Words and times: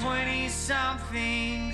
20 0.00 0.48
something. 0.48 1.72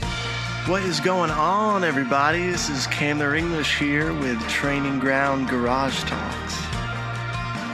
What 0.67 0.83
is 0.85 1.01
going 1.01 1.31
on, 1.31 1.83
everybody? 1.83 2.47
This 2.47 2.69
is 2.69 2.87
Candler 2.87 3.35
English 3.35 3.79
here 3.79 4.13
with 4.13 4.41
Training 4.49 5.01
Ground 5.01 5.49
Garage 5.49 6.05
Talks. 6.05 6.57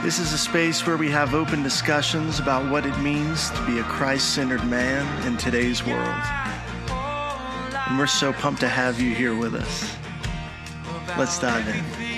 This 0.03 0.17
is 0.17 0.33
a 0.33 0.37
space 0.37 0.87
where 0.87 0.97
we 0.97 1.11
have 1.11 1.35
open 1.35 1.61
discussions 1.61 2.39
about 2.39 2.71
what 2.71 2.85
it 2.85 2.97
means 2.99 3.51
to 3.51 3.65
be 3.67 3.79
a 3.79 3.83
Christ 3.83 4.33
centered 4.33 4.65
man 4.65 5.27
in 5.27 5.37
today's 5.37 5.85
world. 5.85 6.21
And 6.89 7.99
we're 7.99 8.07
so 8.07 8.33
pumped 8.33 8.61
to 8.61 8.69
have 8.69 8.99
you 8.99 9.13
here 9.13 9.35
with 9.35 9.53
us. 9.53 9.95
Let's 11.17 11.39
dive 11.39 11.67
in. 11.67 12.08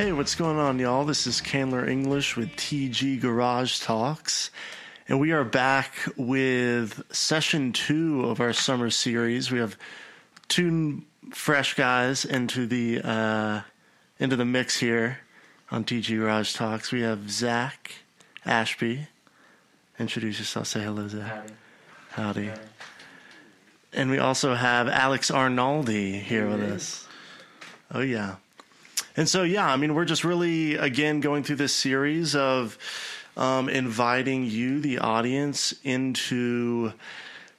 Hey, 0.00 0.12
what's 0.12 0.34
going 0.34 0.56
on, 0.56 0.78
y'all? 0.78 1.04
This 1.04 1.26
is 1.26 1.42
Candler 1.42 1.86
English 1.86 2.34
with 2.34 2.48
TG 2.56 3.20
Garage 3.20 3.80
Talks. 3.80 4.50
And 5.06 5.20
we 5.20 5.32
are 5.32 5.44
back 5.44 5.92
with 6.16 7.02
session 7.14 7.74
two 7.74 8.24
of 8.24 8.40
our 8.40 8.54
summer 8.54 8.88
series. 8.88 9.50
We 9.50 9.58
have 9.58 9.76
two 10.48 11.02
fresh 11.34 11.74
guys 11.74 12.24
into 12.24 12.66
the 12.66 13.02
uh, 13.04 13.60
into 14.18 14.36
the 14.36 14.46
mix 14.46 14.78
here 14.78 15.18
on 15.70 15.84
TG 15.84 16.16
Garage 16.16 16.54
Talks. 16.54 16.92
We 16.92 17.02
have 17.02 17.30
Zach 17.30 17.92
Ashby. 18.46 19.06
Introduce 19.98 20.38
yourself. 20.38 20.66
Say 20.68 20.80
hello, 20.80 21.08
Zach. 21.08 21.46
Howdy. 22.12 22.46
Howdy. 22.46 22.60
And 23.92 24.10
we 24.10 24.18
also 24.18 24.54
have 24.54 24.88
Alex 24.88 25.30
Arnaldi 25.30 26.22
here 26.22 26.48
with 26.48 26.62
us. 26.62 27.06
Oh 27.92 28.00
yeah. 28.00 28.36
And 29.16 29.28
so 29.28 29.42
yeah, 29.42 29.70
I 29.70 29.76
mean 29.76 29.94
we're 29.94 30.04
just 30.04 30.24
really 30.24 30.74
again 30.76 31.20
going 31.20 31.42
through 31.42 31.56
this 31.56 31.74
series 31.74 32.34
of 32.34 32.78
um, 33.36 33.68
inviting 33.68 34.44
you, 34.44 34.80
the 34.80 34.98
audience, 34.98 35.74
into 35.84 36.92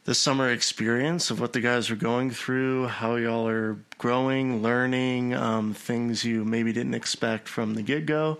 the 0.03 0.15
summer 0.15 0.49
experience 0.49 1.29
of 1.29 1.39
what 1.39 1.53
the 1.53 1.61
guys 1.61 1.91
are 1.91 1.95
going 1.95 2.31
through, 2.31 2.87
how 2.87 3.15
y'all 3.15 3.47
are 3.47 3.77
growing, 3.97 4.63
learning, 4.63 5.33
um, 5.33 5.73
things 5.73 6.25
you 6.25 6.43
maybe 6.43 6.73
didn't 6.73 6.95
expect 6.95 7.47
from 7.47 7.75
the 7.75 7.83
get 7.83 8.05
go. 8.05 8.37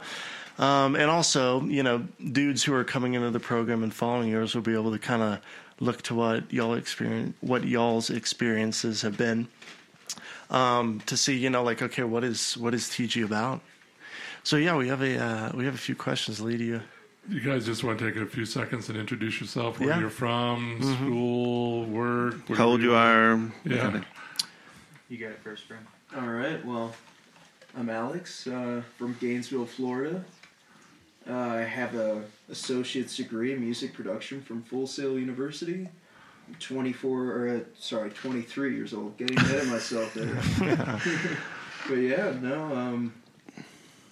Um, 0.57 0.95
and 0.95 1.09
also, 1.09 1.61
you 1.63 1.83
know, 1.83 2.07
dudes 2.31 2.63
who 2.63 2.73
are 2.73 2.83
coming 2.83 3.13
into 3.13 3.29
the 3.31 3.39
program 3.39 3.83
and 3.83 3.93
following 3.93 4.29
yours 4.29 4.53
will 4.53 4.61
be 4.61 4.73
able 4.73 4.91
to 4.91 4.99
kind 4.99 5.21
of 5.21 5.39
look 5.79 6.01
to 6.03 6.15
what 6.15 6.51
y'all 6.51 6.73
experience, 6.73 7.35
what 7.41 7.63
y'all's 7.63 8.09
experiences 8.09 9.01
have 9.01 9.17
been, 9.17 9.47
um, 10.51 10.99
to 11.07 11.17
see, 11.17 11.35
you 11.37 11.49
know, 11.49 11.63
like, 11.63 11.81
okay, 11.81 12.03
what 12.03 12.23
is 12.23 12.57
what 12.57 12.73
is 12.73 12.83
TG 12.89 13.23
about? 13.25 13.61
So 14.43 14.57
yeah, 14.57 14.75
we 14.75 14.87
have 14.89 15.01
a 15.01 15.17
uh, 15.17 15.51
we 15.55 15.65
have 15.65 15.75
a 15.75 15.79
few 15.79 15.95
questions. 15.95 16.39
Lee, 16.41 16.55
you? 16.57 16.81
You 17.29 17.39
guys 17.39 17.65
just 17.65 17.83
want 17.83 17.99
to 17.99 18.11
take 18.11 18.21
a 18.21 18.25
few 18.25 18.45
seconds 18.45 18.89
and 18.89 18.97
introduce 18.97 19.39
yourself, 19.39 19.79
where 19.79 19.89
Yeah. 19.89 19.99
you're 19.99 20.09
from, 20.09 20.79
school, 20.81 21.85
work. 21.85 22.49
what 22.49 22.57
How 22.57 22.65
old 22.67 22.81
you 22.81 22.95
are? 22.95 23.39
Yeah. 23.63 24.01
You 25.07 25.17
got 25.17 25.31
it 25.31 25.39
first, 25.43 25.65
friend. 25.65 25.85
All 26.17 26.27
right. 26.27 26.65
Well, 26.65 26.95
I'm 27.77 27.89
Alex 27.89 28.47
uh, 28.47 28.81
from 28.97 29.15
Gainesville, 29.21 29.67
Florida. 29.67 30.25
Uh, 31.29 31.33
I 31.33 31.57
have 31.61 31.93
a 31.95 32.23
associate's 32.49 33.15
degree 33.15 33.53
in 33.53 33.59
music 33.61 33.93
production 33.93 34.41
from 34.41 34.63
Full 34.63 34.87
Sail 34.87 35.19
University. 35.19 35.87
I'm 36.51 36.57
24 36.59 37.31
or 37.31 37.47
uh, 37.47 37.59
sorry, 37.79 38.09
23 38.09 38.75
years 38.75 38.93
old. 38.93 39.17
Getting 39.17 39.37
ahead 39.37 39.61
of 39.61 39.67
myself 39.69 40.13
there. 40.13 40.35
but 41.87 41.95
yeah, 41.95 42.33
no. 42.41 42.63
Um, 42.75 43.13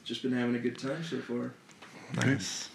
just 0.05 0.23
been 0.23 0.31
having 0.31 0.55
a 0.55 0.59
good 0.59 0.77
time 0.77 1.03
so 1.03 1.19
far. 1.19 1.53
Nice. 2.15 2.69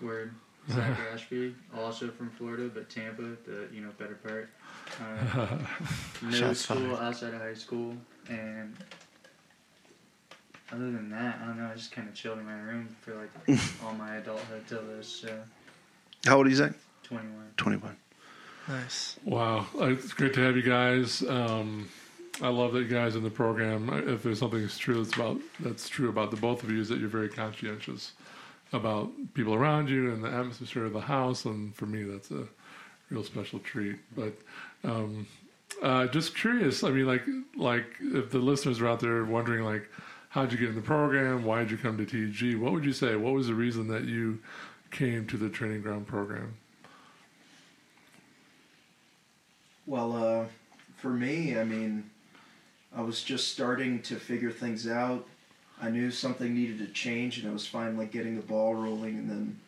Word. 0.00 0.34
Zach 0.70 0.98
Ashby, 1.12 1.54
also 1.74 2.10
from 2.10 2.30
Florida, 2.30 2.70
but 2.72 2.90
Tampa, 2.90 3.22
the 3.22 3.68
you 3.72 3.80
know 3.80 3.88
better 3.98 4.16
part. 4.16 4.50
Uh, 5.00 5.56
middle 6.22 6.38
Shots 6.38 6.60
school, 6.60 6.94
fired. 6.94 7.02
outside 7.02 7.34
of 7.34 7.40
high 7.40 7.54
school, 7.54 7.94
and 8.28 8.76
other 10.70 10.90
than 10.90 11.08
that, 11.08 11.38
I 11.42 11.46
don't 11.46 11.58
know. 11.58 11.70
I 11.72 11.74
just 11.74 11.90
kind 11.90 12.06
of 12.06 12.14
chilled 12.14 12.38
in 12.38 12.44
my 12.44 12.58
room 12.58 12.94
for 13.00 13.14
like 13.14 13.58
all 13.82 13.94
my 13.94 14.16
adulthood 14.16 14.64
till 14.68 14.82
this. 14.82 15.08
So 15.08 15.40
How 16.26 16.36
old 16.36 16.46
are 16.46 16.50
you, 16.50 16.56
Zach? 16.56 16.72
21. 17.04 17.52
21. 17.56 17.96
Nice. 18.68 19.16
Wow, 19.24 19.66
Uh, 19.80 19.86
it's 19.86 20.12
great 20.12 20.34
to 20.34 20.40
have 20.40 20.56
you 20.56 20.62
guys. 20.62 21.22
Um, 21.22 21.88
I 22.42 22.48
love 22.48 22.72
that 22.74 22.80
you 22.80 22.88
guys 22.88 23.16
in 23.16 23.22
the 23.22 23.30
program. 23.30 23.88
If 24.08 24.22
there's 24.22 24.38
something 24.38 24.60
that's 24.60 24.78
true 24.78 25.02
that's 25.02 25.14
about 25.16 25.40
that's 25.60 25.88
true 25.88 26.08
about 26.08 26.30
the 26.30 26.36
both 26.36 26.62
of 26.62 26.70
you 26.70 26.80
is 26.80 26.88
that 26.90 26.98
you're 27.00 27.08
very 27.08 27.28
conscientious 27.28 28.12
about 28.72 29.10
people 29.34 29.54
around 29.54 29.88
you 29.88 30.12
and 30.12 30.22
the 30.22 30.28
atmosphere 30.28 30.84
of 30.84 30.92
the 30.92 31.00
house. 31.00 31.46
And 31.46 31.74
for 31.74 31.86
me, 31.86 32.02
that's 32.04 32.30
a 32.30 32.46
real 33.10 33.24
special 33.24 33.58
treat. 33.60 33.96
But 34.14 34.34
um, 34.84 35.26
uh, 35.82 36.06
just 36.08 36.36
curious. 36.36 36.84
I 36.84 36.90
mean, 36.90 37.06
like 37.06 37.24
like 37.56 37.86
if 38.00 38.30
the 38.30 38.38
listeners 38.38 38.80
are 38.80 38.86
out 38.88 39.00
there 39.00 39.24
wondering, 39.24 39.64
like, 39.64 39.88
how'd 40.28 40.52
you 40.52 40.58
get 40.58 40.68
in 40.68 40.74
the 40.76 40.82
program? 40.82 41.44
Why 41.44 41.60
did 41.60 41.70
you 41.70 41.78
come 41.78 41.96
to 41.96 42.04
TG? 42.04 42.58
What 42.60 42.72
would 42.72 42.84
you 42.84 42.92
say? 42.92 43.16
What 43.16 43.32
was 43.32 43.46
the 43.46 43.54
reason 43.54 43.88
that 43.88 44.04
you 44.04 44.40
came 44.90 45.26
to 45.28 45.36
the 45.36 45.48
training 45.48 45.80
ground 45.82 46.06
program? 46.06 46.54
Well, 49.88 50.12
uh, 50.14 50.44
for 50.98 51.08
me, 51.08 51.58
I 51.58 51.64
mean, 51.64 52.10
I 52.94 53.00
was 53.00 53.22
just 53.22 53.50
starting 53.50 54.02
to 54.02 54.16
figure 54.16 54.50
things 54.50 54.86
out. 54.86 55.26
I 55.80 55.88
knew 55.88 56.10
something 56.10 56.54
needed 56.54 56.78
to 56.80 56.92
change, 56.92 57.38
and 57.38 57.48
I 57.48 57.52
was 57.54 57.66
finally 57.66 58.04
getting 58.04 58.36
the 58.36 58.42
ball 58.42 58.74
rolling. 58.74 59.16
And 59.16 59.30
then 59.30 59.60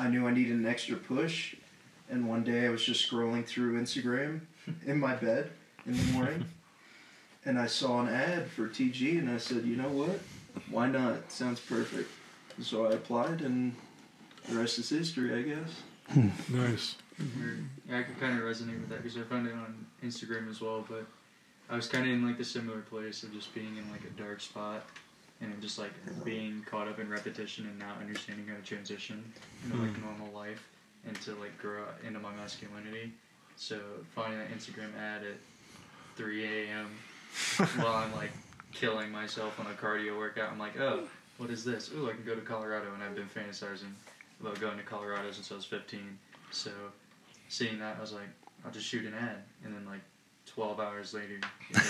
I 0.00 0.08
knew 0.08 0.26
I 0.26 0.32
needed 0.32 0.56
an 0.56 0.66
extra 0.66 0.96
push. 0.96 1.54
And 2.10 2.28
one 2.28 2.42
day 2.42 2.66
I 2.66 2.70
was 2.70 2.84
just 2.84 3.08
scrolling 3.08 3.46
through 3.46 3.80
Instagram 3.80 4.40
in 4.86 4.98
my 4.98 5.14
bed 5.14 5.50
in 5.86 5.96
the 5.96 6.12
morning, 6.12 6.44
and 7.44 7.56
I 7.56 7.66
saw 7.68 8.00
an 8.00 8.08
ad 8.08 8.48
for 8.48 8.66
TG, 8.66 9.20
and 9.20 9.30
I 9.30 9.36
said, 9.36 9.64
you 9.64 9.76
know 9.76 9.90
what? 9.90 10.18
Why 10.70 10.88
not? 10.88 11.30
Sounds 11.30 11.60
perfect. 11.60 12.10
So 12.60 12.86
I 12.86 12.94
applied, 12.94 13.42
and 13.42 13.76
the 14.48 14.56
rest 14.56 14.80
is 14.80 14.88
history, 14.88 15.32
I 15.38 15.42
guess. 15.42 16.32
Nice. 16.48 16.96
Mm-hmm. 17.20 17.42
Weird. 17.42 17.64
Yeah, 17.88 17.98
I 17.98 18.02
could 18.02 18.20
kind 18.20 18.38
of 18.38 18.44
resonate 18.44 18.80
with 18.80 18.88
that 18.90 19.02
because 19.02 19.16
I 19.16 19.22
found 19.22 19.46
it 19.46 19.54
on 19.54 19.86
Instagram 20.04 20.50
as 20.50 20.60
well. 20.60 20.84
But 20.88 21.06
I 21.70 21.76
was 21.76 21.88
kind 21.88 22.06
of 22.06 22.12
in 22.12 22.26
like 22.26 22.38
the 22.38 22.44
similar 22.44 22.80
place 22.80 23.22
of 23.22 23.32
just 23.32 23.54
being 23.54 23.76
in 23.76 23.90
like 23.90 24.02
a 24.04 24.20
dark 24.20 24.40
spot 24.40 24.86
and 25.40 25.60
just 25.60 25.78
like 25.78 25.92
being 26.24 26.64
caught 26.68 26.88
up 26.88 26.98
in 26.98 27.08
repetition 27.08 27.66
and 27.66 27.78
not 27.78 28.00
understanding 28.00 28.46
how 28.46 28.56
to 28.56 28.62
transition 28.62 29.22
into 29.64 29.76
like 29.76 29.90
mm-hmm. 29.90 30.04
normal 30.04 30.32
life 30.32 30.66
and 31.06 31.20
to 31.22 31.34
like 31.36 31.56
grow 31.58 31.84
into 32.06 32.18
my 32.18 32.32
masculinity. 32.34 33.12
So 33.56 33.78
finding 34.14 34.38
that 34.38 34.50
Instagram 34.50 34.96
ad 34.98 35.22
at 35.22 35.36
3 36.16 36.44
a.m. 36.44 36.88
while 37.76 37.94
I'm 37.94 38.14
like 38.14 38.32
killing 38.72 39.10
myself 39.10 39.58
on 39.60 39.66
a 39.66 39.74
cardio 39.74 40.18
workout, 40.18 40.50
I'm 40.50 40.58
like, 40.58 40.78
oh, 40.78 41.04
what 41.38 41.50
is 41.50 41.64
this? 41.64 41.90
Ooh, 41.94 42.08
I 42.08 42.12
can 42.12 42.24
go 42.24 42.34
to 42.34 42.40
Colorado, 42.40 42.92
and 42.94 43.02
I've 43.02 43.14
been 43.14 43.28
fantasizing 43.28 43.92
about 44.40 44.58
going 44.60 44.76
to 44.78 44.82
Colorado 44.82 45.30
since 45.32 45.50
I 45.52 45.54
was 45.54 45.64
15. 45.64 46.18
So 46.50 46.70
seeing 47.48 47.78
that, 47.78 47.96
I 47.96 48.00
was 48.00 48.12
like, 48.12 48.28
I'll 48.64 48.72
just 48.72 48.86
shoot 48.86 49.04
an 49.04 49.14
ad, 49.14 49.42
and 49.64 49.74
then 49.74 49.86
like 49.86 50.00
12 50.46 50.80
hours 50.80 51.14
later, 51.14 51.34
you 51.34 51.40
know, 51.76 51.82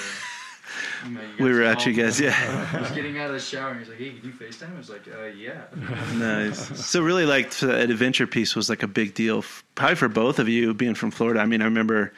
you 1.07 1.11
know, 1.15 1.21
you 1.39 1.45
We 1.45 1.53
were 1.53 1.63
at 1.63 1.87
you 1.87 1.93
guys, 1.93 2.21
yeah. 2.21 2.69
I 2.75 2.81
was 2.81 2.91
getting 2.91 3.19
out 3.19 3.29
of 3.29 3.33
the 3.35 3.41
shower, 3.41 3.71
and 3.71 3.81
he's 3.81 3.89
like, 3.89 3.99
"Hey, 3.99 4.11
can 4.11 4.25
you 4.25 4.33
FaceTime?" 4.33 4.75
I 4.75 4.79
was 4.79 4.91
like, 4.91 5.07
"Uh, 5.09 5.25
yeah." 5.27 5.65
Nice. 6.15 6.85
So 6.87 7.03
really, 7.03 7.25
like 7.27 7.51
the 7.51 7.81
adventure 7.81 8.27
piece 8.27 8.57
was 8.57 8.69
like 8.69 8.83
a 8.83 8.89
big 8.89 9.15
deal, 9.15 9.45
probably 9.75 9.97
for 9.97 10.09
both 10.09 10.39
of 10.39 10.49
you 10.49 10.75
being 10.75 10.95
from 10.95 11.11
Florida. 11.11 11.41
I 11.41 11.47
mean, 11.47 11.63
I 11.63 11.65
remember, 11.65 12.13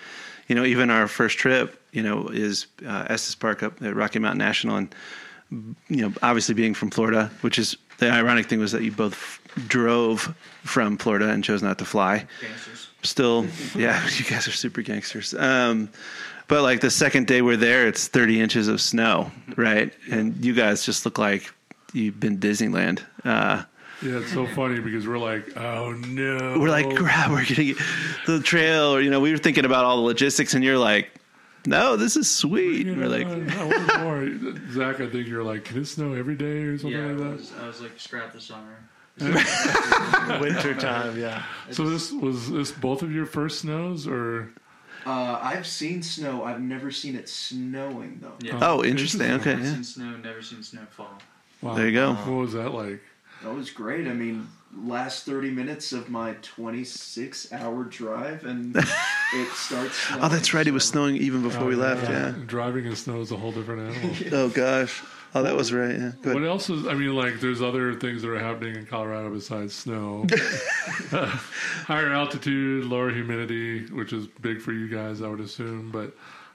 you 0.48 0.54
know, 0.54 0.64
even 0.64 0.90
our 0.90 1.08
first 1.08 1.38
trip, 1.38 1.80
you 1.92 2.02
know, 2.02 2.28
is 2.28 2.66
uh, 2.86 3.06
Estes 3.08 3.34
Park 3.34 3.62
up 3.62 3.82
at 3.82 3.94
Rocky 3.94 4.18
Mountain 4.18 4.38
National, 4.38 4.76
and 4.76 4.94
you 5.50 6.02
know, 6.02 6.12
obviously 6.22 6.54
being 6.54 6.74
from 6.74 6.90
Florida, 6.90 7.30
which 7.42 7.58
is 7.58 7.76
the 7.98 8.10
ironic 8.10 8.46
thing 8.46 8.60
was 8.60 8.72
that 8.72 8.82
you 8.82 8.92
both 8.92 9.40
drove 9.66 10.34
from 10.62 10.96
Florida 10.96 11.28
and 11.30 11.42
chose 11.42 11.62
not 11.62 11.78
to 11.78 11.84
fly. 11.84 12.26
Gangsters. 12.40 12.87
Still, 13.02 13.46
yeah, 13.76 14.06
you 14.16 14.24
guys 14.24 14.48
are 14.48 14.52
super 14.52 14.82
gangsters. 14.82 15.32
Um, 15.34 15.88
but 16.48 16.62
like 16.62 16.80
the 16.80 16.90
second 16.90 17.26
day 17.26 17.42
we're 17.42 17.56
there, 17.56 17.86
it's 17.86 18.08
30 18.08 18.40
inches 18.40 18.68
of 18.68 18.80
snow, 18.80 19.30
right? 19.56 19.92
And 20.10 20.42
you 20.44 20.54
guys 20.54 20.84
just 20.84 21.04
look 21.04 21.18
like 21.18 21.52
you've 21.92 22.18
been 22.18 22.38
Disneyland. 22.38 23.02
Uh, 23.24 23.64
Yeah, 24.02 24.18
it's 24.18 24.32
so 24.32 24.46
funny 24.48 24.80
because 24.80 25.06
we're 25.06 25.18
like, 25.18 25.56
oh 25.56 25.92
no. 25.92 26.58
we're 26.58 26.70
like, 26.70 26.94
crap, 26.96 27.30
we're 27.30 27.44
getting 27.44 27.74
the 28.26 28.40
trail, 28.40 28.94
or 28.94 29.00
you 29.00 29.10
know, 29.10 29.20
we 29.20 29.30
were 29.30 29.38
thinking 29.38 29.64
about 29.64 29.84
all 29.84 29.96
the 29.96 30.02
logistics, 30.02 30.54
and 30.54 30.64
you're 30.64 30.78
like, 30.78 31.10
no, 31.66 31.96
this 31.96 32.16
is 32.16 32.30
sweet. 32.30 32.86
You 32.86 32.92
And 32.92 33.00
we're 33.02 33.08
like, 33.08 33.26
I 33.26 33.64
want 33.64 34.00
more. 34.00 34.72
Zach, 34.72 35.00
I 35.00 35.08
think 35.10 35.28
you're 35.28 35.42
like, 35.44 35.64
can 35.64 35.78
it 35.78 35.86
snow 35.86 36.14
every 36.14 36.36
day 36.36 36.62
or 36.62 36.78
something 36.78 36.98
Yeah, 36.98 37.08
I 37.08 37.12
like 37.12 37.18
that? 37.18 37.36
was, 37.36 37.52
I 37.60 37.66
was 37.66 37.80
like, 37.80 37.98
scrap 38.00 38.32
the 38.32 38.40
summer. 38.40 38.76
Winter 40.40 40.74
time, 40.74 41.18
yeah. 41.18 41.42
So 41.70 41.88
this 41.88 42.12
was 42.12 42.50
this 42.50 42.70
both 42.72 43.02
of 43.02 43.12
your 43.12 43.26
first 43.26 43.60
snows, 43.60 44.06
or 44.06 44.50
Uh, 45.06 45.38
I've 45.42 45.66
seen 45.66 46.02
snow. 46.02 46.44
I've 46.44 46.60
never 46.60 46.90
seen 46.90 47.16
it 47.16 47.28
snowing 47.28 48.18
though. 48.20 48.34
Yeah. 48.40 48.58
oh, 48.62 48.84
interesting. 48.84 49.30
Okay, 49.32 49.54
Never 49.54 49.64
yeah. 49.64 49.72
seen 49.74 49.84
snow, 49.84 50.16
never 50.16 50.42
seen 50.42 50.62
snow 50.62 50.82
fall. 50.90 51.18
wow, 51.62 51.74
There 51.74 51.86
you 51.86 51.92
go. 51.92 52.14
What 52.14 52.40
was 52.40 52.52
that 52.52 52.70
like? 52.74 53.00
That 53.42 53.54
was 53.54 53.70
great. 53.70 54.08
I 54.08 54.12
mean, 54.14 54.48
last 54.76 55.24
30 55.24 55.50
minutes 55.50 55.92
of 55.92 56.10
my 56.10 56.34
26 56.42 57.52
hour 57.52 57.84
drive, 57.84 58.44
and 58.44 58.76
it 59.34 59.48
starts. 59.54 59.96
Snowing, 59.96 60.22
Oh, 60.24 60.28
that's 60.28 60.52
right. 60.52 60.66
It 60.66 60.72
was 60.72 60.84
so- 60.84 60.92
snowing 60.92 61.16
even 61.16 61.42
before 61.42 61.64
we 61.64 61.74
left. 61.76 62.08
Yeah. 62.10 62.34
Driving 62.46 62.84
in 62.86 62.96
snow 62.96 63.20
is 63.20 63.30
a 63.32 63.36
whole 63.36 63.52
different 63.52 63.96
animal. 63.96 64.16
Oh 64.32 64.48
gosh. 64.48 65.02
Oh, 65.34 65.42
that 65.42 65.54
was 65.54 65.72
right. 65.72 65.98
Yeah. 65.98 66.32
What 66.32 66.44
else 66.44 66.70
is? 66.70 66.86
I 66.86 66.94
mean, 66.94 67.14
like, 67.14 67.40
there's 67.40 67.60
other 67.60 67.94
things 67.94 68.22
that 68.22 68.30
are 68.30 68.38
happening 68.38 68.76
in 68.76 68.86
Colorado 68.86 69.30
besides 69.30 69.74
snow. 69.74 70.26
Higher 71.10 72.12
altitude, 72.12 72.84
lower 72.86 73.10
humidity, 73.10 73.86
which 73.86 74.12
is 74.12 74.26
big 74.40 74.60
for 74.60 74.72
you 74.72 74.88
guys, 74.88 75.20
I 75.20 75.28
would 75.28 75.40
assume. 75.40 75.90
But 75.90 76.14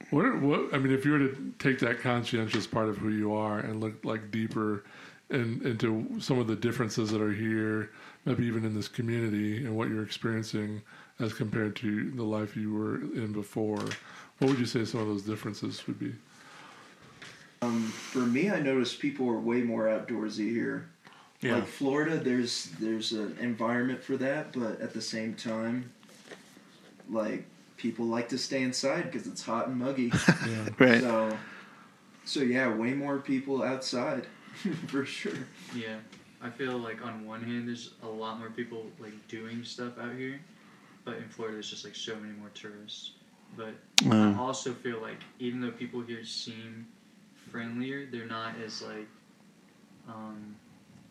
what? 0.10 0.42
What? 0.42 0.74
I 0.74 0.80
mean, 0.80 0.92
if 0.92 1.06
you 1.06 1.12
were 1.12 1.20
to 1.20 1.54
take 1.60 1.80
that 1.80 2.00
conscientious 2.00 2.66
part 2.66 2.90
of 2.90 2.98
who 2.98 3.10
you 3.10 3.34
are 3.34 3.60
and 3.60 3.80
look 3.80 4.04
like 4.04 4.32
deeper 4.32 4.84
in, 5.30 5.62
into 5.64 6.20
some 6.20 6.40
of 6.40 6.48
the 6.48 6.56
differences 6.56 7.12
that 7.12 7.22
are 7.22 7.34
here, 7.34 7.92
maybe 8.26 8.46
even 8.46 8.66
in 8.66 8.74
this 8.74 8.88
community 8.88 9.58
and 9.58 9.76
what 9.76 9.90
you're 9.90 10.04
experiencing 10.04 10.82
as 11.20 11.34
compared 11.34 11.76
to 11.76 12.12
the 12.12 12.24
life 12.24 12.56
you 12.56 12.74
were 12.74 12.96
in 12.96 13.32
before, 13.34 13.84
what 14.40 14.50
would 14.50 14.60
you 14.60 14.66
say 14.66 14.84
some 14.84 15.00
of 15.00 15.08
those 15.08 15.24
differences 15.24 15.86
would 15.88 16.00
be? 16.00 16.14
Um, 17.64 17.84
for 17.84 18.20
me, 18.20 18.50
I 18.50 18.60
noticed 18.60 19.00
people 19.00 19.28
are 19.30 19.40
way 19.40 19.62
more 19.62 19.86
outdoorsy 19.86 20.50
here. 20.50 20.90
Yeah. 21.42 21.56
Like 21.56 21.68
Florida, 21.68 22.18
there's 22.18 22.66
there's 22.80 23.12
an 23.12 23.38
environment 23.40 24.02
for 24.04 24.18
that, 24.18 24.54
but 24.54 24.80
at 24.82 24.94
the 24.94 25.02
same 25.02 25.34
time, 25.34 25.92
like 27.10 27.46
people 27.78 28.06
like 28.06 28.30
to 28.30 28.38
stay 28.38 28.62
inside 28.64 29.04
because 29.12 29.28
it's 29.28 29.44
hot 29.44 29.68
and 29.68 29.78
muggy. 29.78 30.12
Yeah. 30.48 30.70
Right. 30.80 31.02
So, 31.02 31.38
so 32.26 32.40
yeah, 32.42 32.74
way 32.74 32.94
more 32.94 33.18
people 33.20 33.62
outside, 33.62 34.26
for 34.88 35.06
sure. 35.06 35.34
Yeah, 35.76 35.98
I 36.42 36.50
feel 36.50 36.78
like 36.78 37.06
on 37.06 37.26
one 37.26 37.44
hand, 37.44 37.68
there's 37.68 37.92
a 38.04 38.08
lot 38.08 38.40
more 38.40 38.50
people 38.50 38.86
like 39.00 39.28
doing 39.28 39.64
stuff 39.66 39.98
out 40.00 40.16
here, 40.16 40.40
but 41.04 41.18
in 41.18 41.28
Florida, 41.28 41.56
there's 41.58 41.70
just 41.70 41.84
like 41.84 41.96
so 41.96 42.16
many 42.16 42.34
more 42.34 42.50
tourists. 42.54 43.12
But 43.58 43.74
I 44.06 44.10
Um, 44.10 44.40
also 44.40 44.74
feel 44.74 45.02
like 45.02 45.20
even 45.40 45.60
though 45.62 45.72
people 45.72 46.02
here 46.02 46.24
seem 46.26 46.88
friendlier, 47.54 48.08
they're 48.12 48.26
not 48.26 48.56
as 48.66 48.82
like, 48.82 49.08
um, 50.10 50.56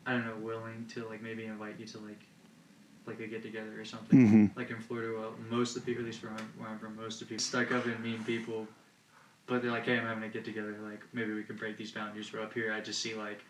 I 0.04 0.12
don't 0.12 0.26
know, 0.26 0.36
willing 0.36 0.84
to 0.94 1.08
like 1.08 1.22
maybe 1.22 1.46
invite 1.46 1.76
you 1.78 1.86
to 1.86 1.98
like, 2.00 2.20
like 3.06 3.20
a 3.20 3.26
get 3.26 3.42
together 3.42 3.80
or 3.80 3.84
something. 3.84 4.28
mhm. 4.50 4.56
Like 4.56 4.70
in 4.70 4.80
Florida, 4.80 5.14
well, 5.18 5.34
most 5.48 5.76
of 5.76 5.84
the 5.84 5.86
people, 5.86 6.02
at 6.02 6.06
least 6.06 6.22
where 6.22 6.32
I'm, 6.32 6.52
where 6.58 6.68
I'm 6.68 6.78
from, 6.78 6.96
most 6.96 7.22
of 7.22 7.28
the 7.28 7.34
people 7.34 7.44
stuck 7.44 7.72
up 7.72 7.86
and 7.86 7.98
mean 8.00 8.22
people. 8.24 8.66
But 9.46 9.62
they're 9.62 9.70
like, 9.70 9.86
hey, 9.86 9.98
I'm 9.98 10.06
having 10.06 10.24
a 10.24 10.28
get 10.28 10.44
together. 10.44 10.76
Like 10.82 11.02
maybe 11.12 11.32
we 11.32 11.44
can 11.44 11.56
break 11.56 11.76
these 11.76 11.92
boundaries. 11.92 12.32
Where 12.32 12.42
up 12.42 12.52
here, 12.52 12.72
I 12.72 12.80
just 12.80 13.00
see 13.00 13.14
like 13.14 13.40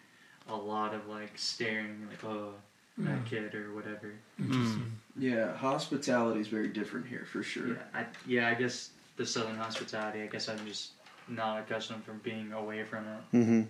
a 0.48 0.54
lot 0.54 0.94
of 0.94 1.06
like 1.08 1.32
staring, 1.36 2.06
like 2.08 2.24
oh, 2.24 2.54
that 2.98 3.24
kid 3.26 3.54
or 3.54 3.74
whatever. 3.74 4.14
Mm. 4.40 4.90
Yeah, 5.18 5.54
hospitality 5.54 6.40
is 6.40 6.48
very 6.48 6.68
different 6.68 7.06
here 7.06 7.26
for 7.30 7.42
sure. 7.42 7.68
Yeah, 7.68 7.74
I, 7.94 8.06
yeah, 8.26 8.48
I 8.48 8.54
guess 8.54 8.90
the 9.16 9.26
southern 9.26 9.56
hospitality. 9.56 10.22
I 10.22 10.26
guess 10.26 10.48
I'm 10.48 10.64
just 10.66 10.92
not 11.28 11.60
accustomed 11.60 12.04
from 12.04 12.18
being 12.18 12.52
away 12.52 12.84
from 12.84 13.04
it. 13.06 13.36
Mhm. 13.36 13.66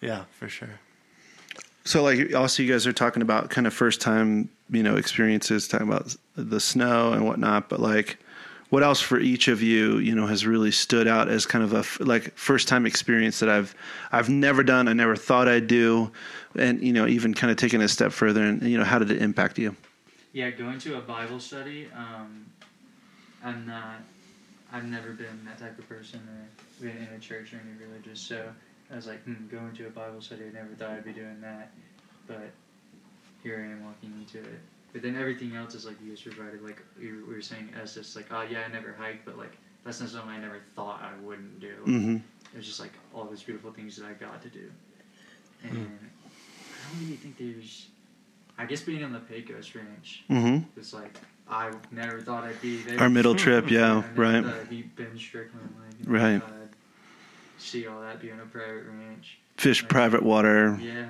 Yeah, 0.00 0.24
for 0.38 0.48
sure. 0.48 0.80
So, 1.84 2.02
like, 2.02 2.34
also, 2.34 2.62
you 2.62 2.70
guys 2.70 2.86
are 2.86 2.92
talking 2.92 3.22
about 3.22 3.50
kind 3.50 3.66
of 3.66 3.72
first 3.72 4.00
time, 4.00 4.50
you 4.70 4.82
know, 4.82 4.96
experiences, 4.96 5.66
talking 5.66 5.88
about 5.88 6.14
the 6.36 6.60
snow 6.60 7.12
and 7.12 7.24
whatnot. 7.26 7.68
But 7.70 7.80
like, 7.80 8.18
what 8.68 8.82
else 8.82 9.00
for 9.00 9.18
each 9.18 9.48
of 9.48 9.62
you, 9.62 9.96
you 9.98 10.14
know, 10.14 10.26
has 10.26 10.46
really 10.46 10.70
stood 10.70 11.08
out 11.08 11.28
as 11.28 11.46
kind 11.46 11.64
of 11.64 11.72
a 11.72 11.78
f- 11.78 11.98
like 12.00 12.36
first 12.36 12.68
time 12.68 12.84
experience 12.84 13.38
that 13.40 13.48
I've 13.48 13.74
I've 14.12 14.28
never 14.28 14.62
done, 14.62 14.86
I 14.88 14.92
never 14.92 15.16
thought 15.16 15.48
I'd 15.48 15.66
do, 15.66 16.12
and 16.54 16.82
you 16.82 16.92
know, 16.92 17.06
even 17.06 17.32
kind 17.32 17.50
of 17.50 17.56
taking 17.56 17.80
a 17.80 17.88
step 17.88 18.12
further. 18.12 18.42
And 18.42 18.62
you 18.62 18.76
know, 18.76 18.84
how 18.84 18.98
did 18.98 19.10
it 19.10 19.22
impact 19.22 19.58
you? 19.58 19.74
Yeah, 20.34 20.50
going 20.50 20.78
to 20.80 20.98
a 20.98 21.00
Bible 21.00 21.40
study. 21.40 21.88
Um, 21.96 22.44
I'm 23.42 23.66
not. 23.66 24.00
I've 24.72 24.84
never 24.84 25.12
been 25.12 25.44
that 25.46 25.58
type 25.58 25.78
of 25.78 25.88
person 25.88 26.20
or 26.20 26.84
been 26.84 26.96
in 26.96 27.08
a 27.14 27.18
church 27.18 27.52
or 27.54 27.56
any 27.56 27.86
religious. 27.88 28.20
So 28.20 28.44
I 28.92 28.96
was 28.96 29.06
like, 29.06 29.22
hmm, 29.24 29.46
going 29.50 29.74
to 29.76 29.86
a 29.86 29.90
Bible 29.90 30.20
study. 30.20 30.42
I 30.48 30.52
never 30.52 30.74
thought 30.78 30.90
I'd 30.90 31.04
be 31.04 31.12
doing 31.12 31.40
that, 31.40 31.72
but 32.26 32.50
here 33.42 33.66
I 33.66 33.72
am 33.72 33.84
walking 33.84 34.12
into 34.12 34.38
it. 34.46 34.60
But 34.92 35.02
then 35.02 35.16
everything 35.16 35.54
else 35.54 35.74
is 35.74 35.84
like 35.86 35.96
you 36.02 36.10
guys 36.10 36.22
provided. 36.22 36.62
Like 36.62 36.82
you 37.00 37.24
we 37.28 37.34
were 37.34 37.42
saying, 37.42 37.70
as 37.80 37.94
just 37.94 38.16
like, 38.16 38.26
oh 38.30 38.42
yeah, 38.42 38.62
I 38.68 38.72
never 38.72 38.94
hiked, 38.98 39.24
but 39.24 39.38
like 39.38 39.56
that's 39.84 40.00
not 40.00 40.08
something 40.10 40.30
I 40.30 40.38
never 40.38 40.60
thought 40.74 41.02
I 41.02 41.12
wouldn't 41.24 41.60
do. 41.60 41.74
hmm 41.84 42.16
It 42.52 42.56
was 42.56 42.66
just 42.66 42.80
like 42.80 42.92
all 43.14 43.24
these 43.26 43.42
beautiful 43.42 43.70
things 43.72 43.96
that 43.96 44.06
I 44.06 44.12
got 44.14 44.42
to 44.42 44.48
do. 44.48 44.70
And 45.62 45.72
I 45.72 46.92
don't 46.92 47.04
really 47.04 47.16
think 47.16 47.36
there's. 47.38 47.88
I 48.60 48.64
guess 48.66 48.80
being 48.82 49.04
on 49.04 49.12
the 49.12 49.20
Pecos 49.20 49.74
Ranch, 49.74 50.24
hmm 50.28 50.58
it's 50.76 50.92
like 50.92 51.16
I 51.50 51.72
never 51.90 52.20
thought 52.20 52.44
I'd 52.44 52.60
be 52.60 52.82
there. 52.82 53.00
Our 53.00 53.08
middle 53.08 53.34
trip, 53.34 53.70
yeah, 53.70 54.02
I 54.04 54.20
right, 54.20 54.44
thought 54.44 54.54
I'd 54.54 54.68
be 54.70 54.82
Ben 54.82 55.16
Strickland, 55.18 55.74
like, 55.78 55.94
Right. 56.06 56.42
uh, 56.42 56.50
see 57.58 57.86
all 57.86 58.00
that 58.02 58.20
being 58.20 58.38
a 58.40 58.46
private 58.46 58.84
ranch. 58.86 59.38
fish, 59.56 59.86
private 59.88 60.22
water. 60.22 60.78
Yeah. 60.80 61.06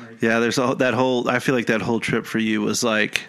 Like, 0.00 0.20
Yeah, 0.22 0.40
there's 0.40 0.58
all 0.58 0.74
that 0.76 0.94
whole. 0.94 1.28
I 1.28 1.38
feel 1.38 1.54
like 1.54 1.66
that 1.66 1.80
whole 1.82 2.00
trip 2.00 2.26
for 2.26 2.38
you 2.38 2.60
was 2.62 2.82
like 2.84 3.22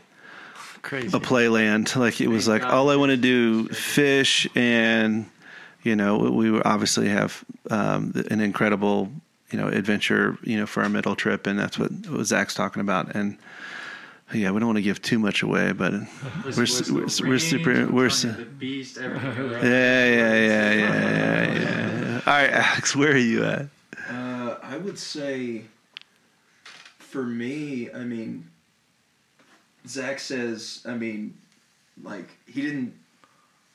Crazy. 0.81 1.07
a 1.15 1.19
playland. 1.19 1.95
Like 1.95 2.19
it 2.19 2.27
was 2.27 2.45
Thank 2.45 2.63
like 2.63 2.69
God 2.69 2.75
all 2.77 2.89
I 2.89 2.95
want 2.97 3.11
to 3.11 3.17
do 3.17 3.67
fish. 3.69 4.43
fish 4.43 4.47
and 4.55 5.29
you 5.83 5.95
know 5.95 6.17
we 6.17 6.59
obviously 6.61 7.07
have 7.07 7.43
um, 7.69 8.11
an 8.29 8.41
incredible 8.41 9.09
you 9.51 9.57
know 9.57 9.67
adventure 9.69 10.37
you 10.43 10.57
know 10.57 10.65
for 10.65 10.83
our 10.83 10.89
middle 10.89 11.15
trip 11.15 11.47
and 11.47 11.57
that's 11.57 11.79
what, 11.79 11.91
what 12.09 12.25
Zach's 12.25 12.53
talking 12.53 12.81
about 12.81 13.15
and 13.15 13.37
yeah 14.33 14.51
we 14.51 14.59
don't 14.59 14.67
want 14.67 14.77
to 14.77 14.81
give 14.81 15.01
too 15.01 15.19
much 15.19 15.41
away 15.43 15.71
but 15.71 15.93
we're 15.93 16.61
was 16.61 16.77
su- 16.77 16.83
the 16.85 16.93
we're, 16.93 17.27
we're 17.27 17.31
range, 17.31 17.41
super 17.43 17.87
we're 17.87 18.09
su- 18.09 18.31
the 18.31 18.43
beast 18.45 18.97
everything. 18.97 19.51
yeah 19.63 20.05
yeah 20.05 20.33
yeah 20.35 20.73
yeah 20.73 20.73
yeah 20.73 22.01
yeah 22.01 22.21
all 22.25 22.33
right 22.33 22.49
Alex 22.51 22.95
where 22.95 23.11
are 23.13 23.17
you 23.17 23.43
at 23.45 23.67
Uh, 24.09 24.55
I 24.63 24.77
would 24.77 24.97
say, 24.99 25.63
for 26.99 27.23
me, 27.23 27.89
I 27.91 28.03
mean, 28.03 28.47
Zach 29.87 30.19
says, 30.19 30.81
I 30.85 30.93
mean, 30.93 31.33
like 32.03 32.29
he 32.47 32.61
didn't, 32.61 32.93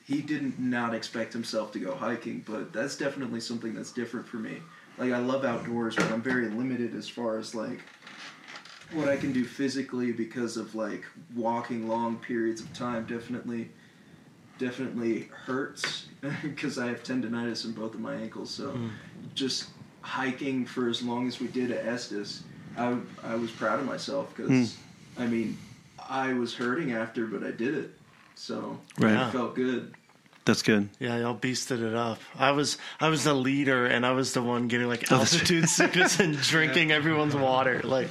he 0.07 0.21
didn't 0.23 0.59
not 0.59 0.95
expect 0.95 1.33
himself 1.33 1.73
to 1.73 1.79
go 1.79 1.95
hiking, 1.95 2.45
but 2.47 2.73
that's 2.73 2.97
definitely 2.97 3.41
something 3.41 3.75
that's 3.75 3.93
different 3.93 4.27
for 4.27 4.37
me. 4.39 4.59
Like 4.99 5.13
I 5.13 5.19
love 5.19 5.45
outdoors, 5.45 5.97
but 5.97 6.11
I'm 6.13 6.23
very 6.23 6.49
limited 6.49 6.95
as 6.95 7.09
far 7.09 7.39
as 7.39 7.55
like 7.55 7.81
what 8.95 9.09
I 9.09 9.17
can 9.17 9.33
do 9.33 9.45
physically 9.45 10.13
because 10.13 10.57
of 10.57 10.75
like 10.75 11.05
walking 11.35 11.89
long 11.89 12.17
periods 12.17 12.61
of 12.61 12.73
time. 12.73 13.07
Definitely, 13.07 13.71
definitely 14.59 15.29
hurts 15.45 16.07
because 16.43 16.79
I 16.79 16.89
have 16.89 17.03
tendonitis 17.03 17.65
in 17.65 17.73
both 17.73 17.95
of 17.95 18.01
my 18.01 18.15
ankles. 18.15 18.51
So 18.51 18.71
hmm. 18.71 18.89
just 19.35 19.71
hiking 20.01 20.67
for 20.67 20.89
as 20.89 21.03
long 21.03 21.27
as 21.29 21.41
we 21.41 21.49
did 21.49 21.71
at 21.71 21.87
Estes, 21.87 22.43
I, 22.77 22.97
I 23.23 23.35
was 23.37 23.51
proud 23.51 23.81
of 23.81 23.87
myself 23.87 24.35
because, 24.37 24.75
hmm. 24.75 25.23
I 25.23 25.27
mean, 25.27 25.59
I 25.99 26.33
was 26.33 26.55
hurting 26.55 26.93
after, 26.93 27.27
but 27.27 27.45
I 27.45 27.51
did 27.51 27.75
it. 27.75 27.91
So 28.35 28.79
Right. 28.99 29.15
it 29.15 29.33
felt 29.33 29.55
good. 29.55 29.95
That's 30.45 30.63
good 30.63 30.89
Yeah, 30.99 31.19
y'all 31.19 31.37
beasted 31.37 31.83
it 31.83 31.95
up. 31.95 32.19
I 32.39 32.51
was 32.53 32.79
I 33.01 33.09
was 33.09 33.25
the 33.25 33.35
leader, 33.35 33.87
and 33.87 34.05
I 34.05 34.13
was 34.13 34.33
the 34.33 34.43
one 34.43 34.69
getting 34.69 34.89
like 34.89 35.11
Oh, 35.13 35.17
altitude 35.17 35.69
sickness 35.69 36.21
and 36.25 36.37
drinking 36.41 36.91
everyone's 36.93 37.37
water. 37.37 37.81
Like, 37.85 38.09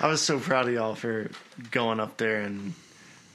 I 0.00 0.08
was 0.08 0.20
so 0.22 0.38
proud 0.38 0.68
of 0.68 0.74
y'all 0.74 0.94
for 0.94 1.30
going 1.70 2.00
up 2.00 2.16
there, 2.16 2.40
and 2.40 2.74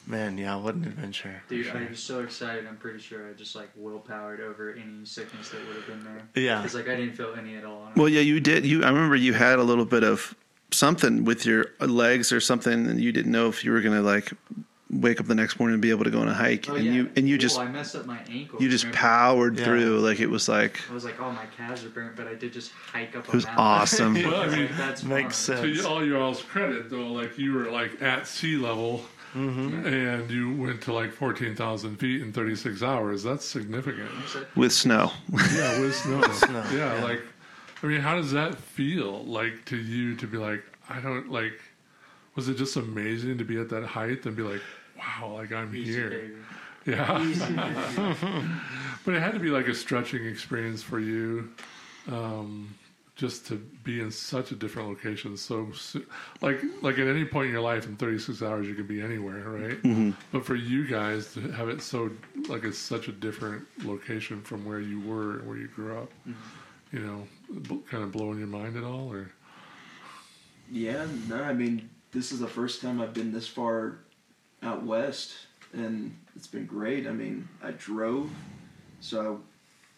man, 0.07 0.37
yeah, 0.37 0.55
what 0.55 0.75
an 0.75 0.83
adventure. 0.85 1.41
Dude, 1.47 1.65
sure. 1.65 1.77
I 1.77 1.89
was 1.89 1.99
so 1.99 2.21
excited. 2.21 2.65
I'm 2.65 2.77
pretty 2.77 2.99
sure 2.99 3.29
I 3.29 3.33
just 3.33 3.55
like 3.55 3.69
willpowered 3.75 4.41
over 4.41 4.73
any 4.73 5.05
sickness 5.05 5.49
that 5.49 5.65
would 5.67 5.75
have 5.75 5.87
been 5.87 6.03
there. 6.03 6.21
Yeah. 6.43 6.57
Because 6.57 6.73
like 6.75 6.89
I 6.89 6.95
didn't 6.95 7.13
feel 7.13 7.35
any 7.37 7.55
at 7.55 7.65
all. 7.65 7.85
And 7.87 7.95
well 7.95 8.09
yeah 8.09 8.21
you 8.21 8.39
did 8.39 8.65
you 8.65 8.83
I 8.83 8.89
remember 8.89 9.15
you 9.15 9.33
had 9.33 9.59
a 9.59 9.63
little 9.63 9.85
bit 9.85 10.03
of 10.03 10.35
something 10.71 11.25
with 11.25 11.45
your 11.45 11.67
legs 11.79 12.31
or 12.31 12.39
something 12.39 12.87
and 12.87 12.99
you 12.99 13.11
didn't 13.11 13.31
know 13.31 13.47
if 13.49 13.63
you 13.65 13.71
were 13.71 13.81
gonna 13.81 14.01
like 14.01 14.31
wake 14.91 15.19
up 15.19 15.27
the 15.27 15.35
next 15.35 15.59
morning 15.59 15.73
and 15.75 15.81
be 15.81 15.91
able 15.91 16.03
to 16.03 16.09
go 16.09 16.19
on 16.19 16.27
a 16.27 16.33
hike 16.33 16.67
Oh, 16.69 16.75
and 16.75 16.83
yeah. 16.85 16.91
you 16.93 17.09
and 17.15 17.27
you 17.29 17.35
Well, 17.35 17.39
just 17.41 17.59
I 17.59 17.67
messed 17.67 17.95
up 17.95 18.05
my 18.07 18.19
ankle. 18.29 18.61
you 18.61 18.69
just 18.69 18.85
remember? 18.85 18.97
powered 18.97 19.57
Yeah. 19.59 19.65
through 19.65 19.99
like 19.99 20.19
it 20.19 20.27
was 20.27 20.49
like 20.49 20.79
I 20.89 20.93
was 20.93 21.05
like, 21.05 21.19
oh, 21.21 21.31
my 21.31 21.45
calves 21.57 21.83
are 21.85 21.89
burnt, 21.89 22.15
but 22.15 22.25
I 22.27 22.33
did 22.33 22.53
just 22.53 22.71
hike 22.71 23.15
up. 23.15 23.27
it 23.27 23.33
was 23.33 23.43
a 23.43 23.47
mountain. 23.47 23.63
awesome 23.65 24.13
Well, 24.23 24.35
I 24.41 24.45
I 24.45 24.49
mean, 24.49 24.61
like, 24.67 24.77
that's 24.77 25.03
Makes 25.03 25.45
fun. 25.47 25.57
To 25.57 25.61
sense. 25.63 25.77
you- 25.77 25.87
all 25.87 26.03
your 26.03 26.17
all's 26.19 26.41
credit, 26.41 26.89
though, 26.89 27.07
like 27.11 27.37
you 27.37 27.53
were 27.53 27.69
like 27.71 28.01
at 28.01 28.25
sea 28.25 28.55
level, 28.57 29.03
mm-hmm. 29.35 29.85
and 29.85 30.31
you 30.31 30.55
went 30.55 30.81
to 30.83 30.93
like 30.93 31.11
fourteen 31.13 31.55
thousand 31.55 31.97
feet 31.97 32.21
in 32.23 32.33
thirty 32.33 32.55
six 32.55 32.81
hours. 32.81 33.21
That's 33.21 33.45
significant. 33.45 34.09
with 34.55 34.71
snow 34.73 35.11
Yeah, 35.53 35.79
with 35.81 35.95
snow. 36.03 36.21
Snow, 36.31 36.63
yeah, 36.73 36.97
yeah. 36.97 37.03
like 37.03 37.21
I 37.83 37.85
mean, 37.87 38.01
how 38.01 38.15
does 38.15 38.31
that 38.31 38.55
feel 38.55 39.23
like 39.23 39.65
to 39.65 39.77
you 39.77 40.15
to 40.15 40.25
be 40.27 40.37
like, 40.37 40.63
I 40.89 40.99
don't 40.99 41.31
like. 41.31 41.53
Was 42.35 42.47
it 42.47 42.57
just 42.57 42.75
amazing 42.77 43.37
to 43.39 43.43
be 43.43 43.59
at 43.59 43.69
that 43.69 43.83
height 43.85 44.25
and 44.25 44.35
be 44.35 44.43
like, 44.43 44.61
wow, 44.99 45.33
like 45.35 45.51
I'm 45.51 45.73
Easy, 45.75 45.93
here? 45.93 46.09
baby. 46.09 46.33
Yeah. 46.85 48.43
But 49.05 49.15
it 49.15 49.21
had 49.21 49.33
to 49.33 49.39
be 49.39 49.49
like 49.49 49.67
a 49.67 49.73
stretching 49.73 50.25
experience 50.25 50.83
for 50.83 50.99
you, 50.99 51.49
um, 52.11 52.75
just 53.15 53.47
to 53.47 53.55
be 53.83 54.01
in 54.01 54.11
such 54.11 54.51
a 54.51 54.55
different 54.55 54.89
location. 54.89 55.35
So, 55.37 55.71
so- 55.73 56.01
like 56.41 56.61
like 56.81 56.99
at 56.99 57.07
any 57.07 57.23
point 57.25 57.47
in 57.47 57.51
your 57.53 57.61
life 57.61 57.85
in 57.87 57.95
36 57.95 58.41
hours, 58.41 58.67
you 58.67 58.75
can 58.75 58.85
be 58.87 59.01
anywhere, 59.01 59.49
right? 59.49 60.13
But 60.31 60.45
for 60.45 60.55
you 60.55 60.85
guys 60.85 61.33
to 61.33 61.41
have 61.51 61.69
it 61.69 61.81
so 61.81 62.11
like 62.49 62.63
it's 62.65 62.77
such 62.77 63.07
a 63.07 63.11
different 63.11 63.65
location 63.85 64.41
from 64.41 64.65
where 64.65 64.79
you 64.81 64.99
were 64.99 65.39
and 65.39 65.47
where 65.47 65.57
you 65.57 65.67
grew 65.69 65.97
up, 65.97 66.11
you 66.91 66.99
know, 66.99 67.27
kind 67.89 68.03
of 68.03 68.11
blowing 68.11 68.37
your 68.37 68.47
mind 68.47 68.75
at 68.77 68.83
all, 68.83 69.11
or 69.11 69.31
Yeah, 70.71 71.05
no, 71.27 71.41
I 71.41 71.53
mean, 71.53 71.89
this 72.11 72.31
is 72.31 72.39
the 72.39 72.47
first 72.47 72.81
time 72.81 73.01
I've 73.01 73.13
been 73.13 73.31
this 73.31 73.47
far 73.47 73.99
out 74.63 74.83
west, 74.83 75.33
and 75.73 76.15
it's 76.35 76.47
been 76.47 76.65
great. 76.65 77.07
I 77.07 77.11
mean, 77.11 77.47
I 77.63 77.71
drove, 77.71 78.29
so 79.01 79.41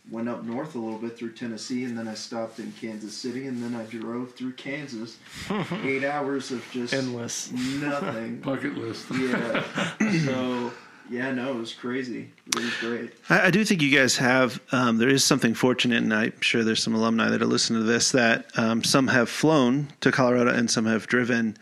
I 0.10 0.14
went 0.14 0.30
up 0.30 0.44
north 0.44 0.76
a 0.76 0.80
little 0.80 1.00
bit 1.00 1.18
through 1.18 1.34
Tennessee, 1.34 1.84
and 1.86 1.98
then 1.98 2.08
I 2.08 2.14
stopped 2.14 2.60
in 2.60 2.72
Kansas 2.74 3.16
City, 3.16 3.48
and 3.48 3.62
then 3.64 3.76
I 3.76 3.84
drove 3.86 4.34
through 4.34 4.54
Kansas. 4.54 5.18
Eight 5.84 6.04
hours 6.04 6.52
of 6.52 6.64
just 6.72 6.94
Endless. 6.94 7.52
nothing. 7.52 8.38
bucket 8.42 8.76
list. 8.78 9.06
yeah. 9.12 9.64
So, 10.26 10.72
yeah, 11.10 11.32
no, 11.32 11.52
it 11.52 11.56
was 11.56 11.74
crazy. 11.74 12.30
It 12.48 12.56
was 12.56 12.74
great. 12.80 13.14
I, 13.30 13.48
I 13.48 13.52
do 13.52 13.64
think 13.66 13.82
you 13.82 13.96
guys 13.98 14.18
have. 14.18 14.62
Um, 14.72 14.98
there 14.98 15.10
is 15.10 15.24
something 15.24 15.54
fortunate, 15.54 16.04
and 16.04 16.14
I'm 16.14 16.40
sure 16.42 16.64
there's 16.64 16.82
some 16.84 16.96
alumni 16.96 17.30
that 17.30 17.42
are 17.42 17.46
listening 17.46 17.82
to 17.82 17.86
this 17.86 18.12
that 18.12 18.46
um, 18.58 18.84
some 18.84 19.08
have 19.08 19.30
flown 19.30 19.90
to 20.02 20.12
Colorado 20.12 20.52
and 20.54 20.70
some 20.70 20.86
have 20.86 21.08
driven. 21.08 21.58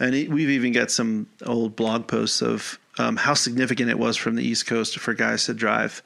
And 0.00 0.14
it, 0.14 0.30
we've 0.30 0.50
even 0.50 0.72
got 0.72 0.90
some 0.90 1.28
old 1.46 1.76
blog 1.76 2.06
posts 2.06 2.42
of 2.42 2.78
um, 2.98 3.16
how 3.16 3.34
significant 3.34 3.90
it 3.90 3.98
was 3.98 4.16
from 4.16 4.34
the 4.34 4.44
East 4.44 4.66
Coast 4.66 4.98
for 4.98 5.14
guys 5.14 5.46
to 5.46 5.54
drive, 5.54 6.02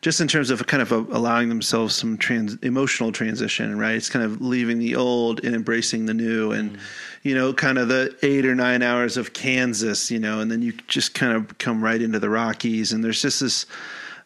just 0.00 0.20
in 0.20 0.28
terms 0.28 0.50
of 0.50 0.66
kind 0.66 0.82
of 0.82 0.92
a, 0.92 0.96
allowing 0.96 1.48
themselves 1.48 1.94
some 1.94 2.16
trans, 2.16 2.56
emotional 2.62 3.12
transition, 3.12 3.78
right? 3.78 3.94
It's 3.94 4.08
kind 4.08 4.24
of 4.24 4.40
leaving 4.40 4.78
the 4.78 4.96
old 4.96 5.44
and 5.44 5.54
embracing 5.54 6.06
the 6.06 6.14
new, 6.14 6.52
and 6.52 6.78
you 7.22 7.34
know, 7.34 7.52
kind 7.52 7.78
of 7.78 7.88
the 7.88 8.16
eight 8.22 8.46
or 8.46 8.54
nine 8.54 8.82
hours 8.82 9.16
of 9.16 9.32
Kansas, 9.32 10.10
you 10.10 10.18
know, 10.18 10.40
and 10.40 10.50
then 10.50 10.62
you 10.62 10.72
just 10.88 11.14
kind 11.14 11.32
of 11.32 11.58
come 11.58 11.82
right 11.82 12.00
into 12.00 12.18
the 12.18 12.30
Rockies, 12.30 12.92
and 12.92 13.04
there's 13.04 13.22
just 13.22 13.40
this 13.40 13.66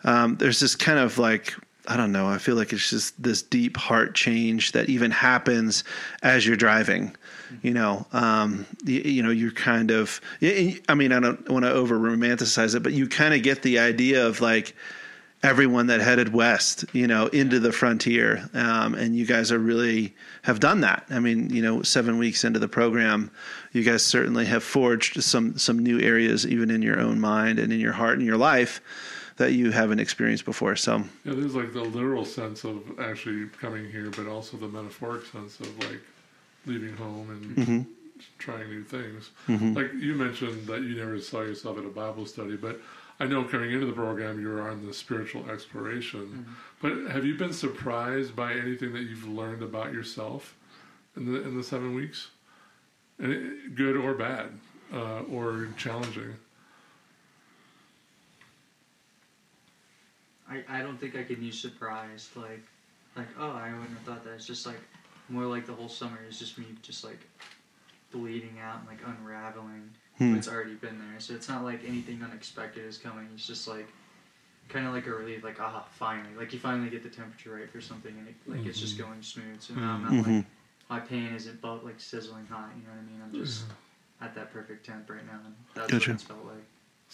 um, 0.04 0.37
there's 0.37 0.61
this 0.61 0.76
kind 0.76 0.99
of 0.99 1.18
like 1.18 1.54
I 1.87 1.97
don't 1.97 2.12
know. 2.12 2.28
I 2.28 2.38
feel 2.38 2.56
like 2.56 2.73
it's 2.73 2.88
just 2.88 3.21
this 3.23 3.42
deep 3.42 3.76
heart 3.76 4.14
change 4.14 4.73
that 4.73 4.88
even 4.88 5.11
happens 5.11 5.85
as 6.23 6.47
you're 6.47 6.56
driving. 6.56 7.14
You 7.62 7.73
know, 7.73 8.06
um, 8.12 8.66
you, 8.84 9.00
you 9.00 9.23
know, 9.23 9.30
you're 9.30 9.50
kind 9.50 9.90
of. 9.90 10.20
I 10.42 10.94
mean, 10.94 11.12
I 11.12 11.20
don't 11.20 11.49
want 11.49 11.64
to 11.64 11.73
over 11.73 11.99
romanticize 11.99 12.75
it, 12.75 12.82
but 12.82 12.92
you 12.92 13.08
kind 13.08 13.34
of 13.34 13.42
get 13.42 13.62
the 13.62 13.78
idea 13.78 14.26
of 14.26 14.40
like 14.40 14.75
everyone 15.44 15.88
that 15.88 16.00
headed 16.00 16.32
west, 16.32 16.87
you 16.94 17.06
know, 17.06 17.26
into 17.26 17.61
the 17.61 17.70
frontier, 17.70 18.49
um, 18.54 18.94
and 18.94 19.14
you 19.14 19.26
guys 19.26 19.52
are 19.52 19.58
really 19.58 20.14
have 20.42 20.58
done 20.58 20.80
that. 20.80 21.04
I 21.11 21.20
mean, 21.20 21.50
you 21.50 21.62
know, 21.62 21.82
seven 21.82 22.16
weeks 22.16 22.44
into 22.44 22.58
the 22.58 22.68
program, 22.68 23.30
you 23.73 23.82
guys 23.82 24.02
certainly 24.02 24.46
have 24.46 24.64
forged 24.64 25.23
some 25.23 25.58
some 25.58 25.78
new 25.78 26.00
areas, 26.00 26.46
even 26.46 26.70
in 26.70 26.82
your 26.82 26.99
own 26.99 27.20
mind 27.20 27.58
and 27.58 27.73
in 27.73 27.78
your 27.78 27.92
heart 27.92 28.18
and 28.18 28.26
your 28.26 28.38
life 28.38 28.80
that 29.37 29.52
you 29.52 29.70
haven't 29.70 29.99
experienced 29.99 30.44
before. 30.44 30.76
So 30.76 30.99
Yeah, 31.25 31.34
there's 31.34 31.54
like 31.54 31.73
the 31.73 31.82
literal 31.82 32.25
sense 32.25 32.64
of 32.64 32.99
actually 32.99 33.49
coming 33.61 33.90
here, 33.90 34.11
but 34.11 34.26
also 34.26 34.56
the 34.56 34.68
metaphoric 34.68 35.26
sense 35.26 35.61
of 35.61 35.78
like 35.80 36.00
leaving 36.66 36.97
home 36.97 37.30
and 37.30 37.56
mm-hmm. 37.56 37.80
trying 38.38 38.68
new 38.68 38.85
things. 38.85 39.30
Mm-hmm. 39.49 39.75
Like 39.75 39.92
you 39.94 40.14
mentioned 40.14 40.66
that 40.66 40.83
you 40.83 40.97
never 40.97 41.21
saw 41.21 41.42
yourself 41.42 41.78
at 41.78 41.85
a 41.85 41.88
Bible 41.88 42.26
study, 42.26 42.56
but 42.56 42.80
I 43.21 43.26
know 43.26 43.44
coming 43.44 43.71
into 43.71 43.87
the 43.87 43.92
program 43.92 44.40
you 44.40 44.49
were 44.49 44.68
on 44.68 44.87
the 44.87 44.92
spiritual 44.92 45.49
exploration. 45.50 46.47
Mm-hmm. 46.83 47.04
But 47.04 47.12
have 47.12 47.25
you 47.25 47.37
been 47.37 47.52
surprised 47.52 48.35
by 48.35 48.54
anything 48.54 48.92
that 48.92 49.02
you've 49.02 49.28
learned 49.28 49.62
about 49.62 49.92
yourself 49.92 50.56
in 51.16 51.33
the 51.33 51.42
in 51.42 51.56
the 51.56 51.62
seven 51.62 51.94
weeks, 51.94 52.28
and 53.18 53.33
it, 53.33 53.75
good 53.75 53.97
or 53.97 54.14
bad, 54.14 54.50
uh, 54.92 55.21
or 55.23 55.68
challenging? 55.76 56.35
I, 60.49 60.62
I 60.68 60.83
don't 60.83 60.99
think 60.99 61.16
I 61.16 61.23
can 61.23 61.42
use 61.42 61.59
surprised 61.59 62.37
like 62.37 62.62
like 63.16 63.28
oh 63.38 63.50
I 63.50 63.73
wouldn't 63.73 63.90
have 63.90 64.02
thought 64.06 64.25
that. 64.25 64.35
It's 64.35 64.47
just 64.47 64.66
like 64.66 64.80
more 65.28 65.45
like 65.47 65.66
the 65.66 65.73
whole 65.73 65.88
summer 65.88 66.19
is 66.28 66.38
just 66.38 66.59
me 66.59 66.66
just 66.83 67.04
like 67.04 67.21
bleeding 68.12 68.59
out 68.62 68.81
and 68.81 68.88
like 68.88 69.00
unraveling 69.07 69.90
Hmm. 70.19 70.33
what's 70.35 70.47
already 70.47 70.75
been 70.75 70.97
there. 70.99 71.19
So 71.19 71.35
it's 71.35 71.49
not 71.49 71.64
like 71.64 71.81
anything 71.85 72.23
unexpected 72.23 72.85
is 72.85 72.99
coming. 72.99 73.28
It's 73.35 73.47
just 73.49 73.66
like 73.66 73.88
kind 74.69 74.87
of 74.87 74.93
like 74.95 75.09
a 75.09 75.11
relief, 75.12 75.43
like 75.43 75.61
ah 75.61 75.85
finally, 75.99 76.33
like 76.37 76.52
you 76.52 76.61
finally 76.61 76.88
get 76.88 77.02
the 77.02 77.09
temperature 77.09 77.52
right 77.54 77.69
for 77.69 77.81
something 77.81 78.16
and 78.16 78.28
it, 78.28 78.35
like 78.47 78.64
it's 78.64 78.78
just 78.81 78.97
going 78.97 79.21
smooth. 79.23 79.61
So 79.61 79.75
now 79.75 79.95
I'm 79.95 80.02
not 80.04 80.12
Mhm. 80.12 80.37
like 80.37 80.45
my 80.88 81.00
pain 81.00 81.35
isn't 81.35 81.61
but 81.61 81.85
like 81.85 81.99
sizzling 81.99 82.47
hot. 82.47 82.71
You 82.76 82.85
know 82.85 82.90
what 82.90 83.00
I 83.00 83.02
mean? 83.02 83.21
I'm 83.25 83.33
just 83.33 83.64
at 84.21 84.35
that 84.37 84.52
perfect 84.52 84.87
temp 84.87 85.11
right 85.11 85.26
now. 85.26 85.40
And 85.45 85.54
that's 85.75 85.90
Gotcha. 85.90 86.11
what 86.11 86.14
it's 86.14 86.23
felt 86.23 86.45
like. 86.45 86.64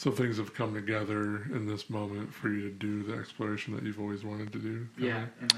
So 0.00 0.10
things 0.10 0.38
have 0.38 0.54
come 0.54 0.72
together 0.72 1.42
in 1.52 1.66
this 1.66 1.90
moment 1.90 2.32
for 2.32 2.48
you 2.48 2.62
to 2.62 2.70
do 2.70 3.02
the 3.02 3.12
exploration 3.18 3.74
that 3.74 3.82
you've 3.82 4.00
always 4.00 4.24
wanted 4.24 4.50
to 4.54 4.58
do. 4.58 4.86
Yeah, 4.96 5.26
and 5.42 5.52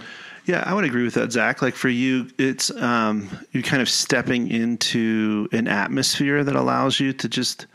Yeah, 0.47 0.65
I 0.67 0.75
would 0.75 0.83
agree 0.83 1.05
with 1.05 1.15
that, 1.15 1.31
Zach. 1.31 1.63
Like 1.63 1.77
for 1.77 1.89
you, 1.89 2.29
it's 2.39 2.69
um, 2.73 3.29
you 3.53 3.63
kind 3.63 3.81
of 3.81 3.89
stepping 3.89 4.51
into 4.51 5.49
an 5.53 5.69
atmosphere 5.69 6.43
that 6.43 6.57
allows 6.57 6.99
you 6.99 7.13
to 7.13 7.29
just 7.29 7.69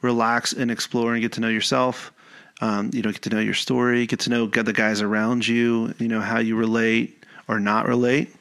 relax 0.00 0.52
and 0.52 0.72
explore 0.72 1.12
and 1.12 1.22
get 1.22 1.30
to 1.34 1.40
know 1.40 1.46
yourself. 1.46 2.12
Um, 2.60 2.90
you 2.92 3.00
know, 3.02 3.12
get 3.12 3.22
to 3.22 3.30
know 3.30 3.38
your 3.38 3.54
story, 3.54 4.04
get 4.08 4.18
to 4.20 4.30
know 4.30 4.46
the 4.48 4.72
guys 4.72 5.02
around 5.02 5.46
you. 5.46 5.94
You 6.00 6.08
know 6.08 6.20
how 6.20 6.40
you 6.40 6.56
relate 6.56 7.24
or 7.46 7.60
not 7.60 7.86
relate. 7.86 8.34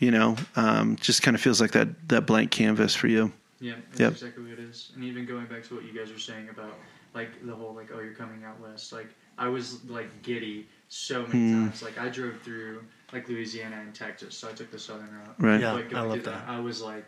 You 0.00 0.10
know, 0.10 0.34
um, 0.56 0.96
just 0.96 1.22
kind 1.22 1.36
of 1.36 1.40
feels 1.40 1.60
like 1.60 1.70
that 1.70 2.08
that 2.08 2.26
blank 2.26 2.50
canvas 2.50 2.96
for 2.96 3.06
you. 3.06 3.30
Yeah, 3.60 3.74
that's 3.90 4.00
Yep. 4.00 4.12
exactly 4.12 4.42
what 4.42 4.52
it 4.54 4.58
is. 4.58 4.90
And 4.96 5.04
even 5.04 5.24
going 5.24 5.46
back 5.46 5.62
to 5.68 5.76
what 5.76 5.84
you 5.84 5.92
guys 5.92 6.12
were 6.12 6.18
saying 6.18 6.48
about 6.50 6.74
like 7.16 7.44
the 7.44 7.54
whole 7.54 7.74
like 7.74 7.88
oh 7.92 7.98
you're 8.00 8.14
coming 8.14 8.44
out 8.44 8.60
west, 8.60 8.92
like 8.92 9.08
I 9.38 9.48
was 9.48 9.82
like 9.86 10.22
giddy 10.22 10.68
so 10.88 11.26
many 11.26 11.50
Hmm. 11.52 11.64
times. 11.66 11.82
Like 11.82 11.98
I 11.98 12.08
drove 12.08 12.40
through 12.42 12.84
like 13.12 13.28
Louisiana 13.28 13.80
and 13.80 13.94
Texas, 13.94 14.36
so 14.36 14.48
I 14.48 14.52
took 14.52 14.70
the 14.70 14.78
southern 14.78 15.10
route. 15.12 15.34
Right. 15.38 15.60
Yeah. 15.60 15.82
But 15.90 15.96
I 15.98 16.02
love 16.02 16.12
through 16.22 16.32
that. 16.32 16.44
I 16.48 16.60
was 16.60 16.80
like, 16.82 17.04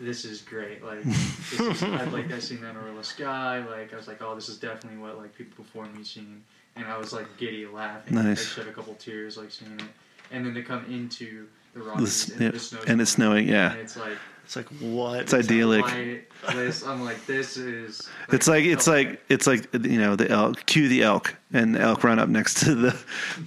this 0.00 0.24
is 0.24 0.42
great. 0.42 0.84
Like 0.84 1.02
this 1.04 1.60
is, 1.60 1.82
I'd 1.82 2.12
like 2.12 2.30
I 2.32 2.38
seen 2.40 2.60
the 2.60 2.68
Amarillo 2.68 3.02
sky. 3.02 3.64
Like 3.64 3.92
I 3.92 3.96
was 3.96 4.08
like, 4.08 4.20
oh, 4.22 4.34
this 4.34 4.48
is 4.48 4.58
definitely 4.58 4.98
what 4.98 5.16
like 5.18 5.34
people 5.34 5.64
before 5.64 5.86
me 5.86 6.04
seen. 6.04 6.42
And 6.76 6.86
I 6.86 6.96
was 6.98 7.12
like 7.12 7.26
giddy 7.38 7.66
laughing. 7.66 8.14
Nice. 8.16 8.40
I 8.40 8.60
shed 8.62 8.68
a 8.68 8.72
couple 8.72 8.94
tears 8.94 9.36
like 9.36 9.50
seeing 9.50 9.72
it. 9.72 9.82
And 10.30 10.44
then 10.46 10.54
to 10.54 10.62
come 10.62 10.84
into 10.86 11.46
the 11.74 11.80
The 11.80 11.84
Rockies 11.86 12.08
s- 12.08 12.30
and 12.32 12.40
yep. 12.40 12.52
the 12.54 12.58
snow 12.58 12.80
And 12.86 13.00
it's 13.00 13.10
snowing, 13.10 13.48
yeah. 13.48 13.72
And 13.72 13.80
it's 13.80 13.96
like 13.96 14.16
It's 14.44 14.56
like 14.56 14.66
what? 14.80 15.20
It's 15.20 15.34
idyllic. 15.34 15.82
light, 15.82 16.28
this, 16.54 16.84
I'm 16.84 17.02
like, 17.04 17.24
this 17.26 17.56
is. 17.56 18.08
It's 18.32 18.48
like 18.48 18.64
it's 18.64 18.86
like 18.86 19.20
it's 19.28 19.46
like 19.46 19.72
you 19.72 19.98
know 20.00 20.16
the 20.16 20.30
elk. 20.30 20.64
Cue 20.66 20.88
the 20.88 21.02
elk, 21.02 21.36
and 21.52 21.74
the 21.74 21.80
elk 21.80 22.02
run 22.04 22.18
up 22.18 22.28
next 22.28 22.64
to 22.64 22.74
the 22.74 23.02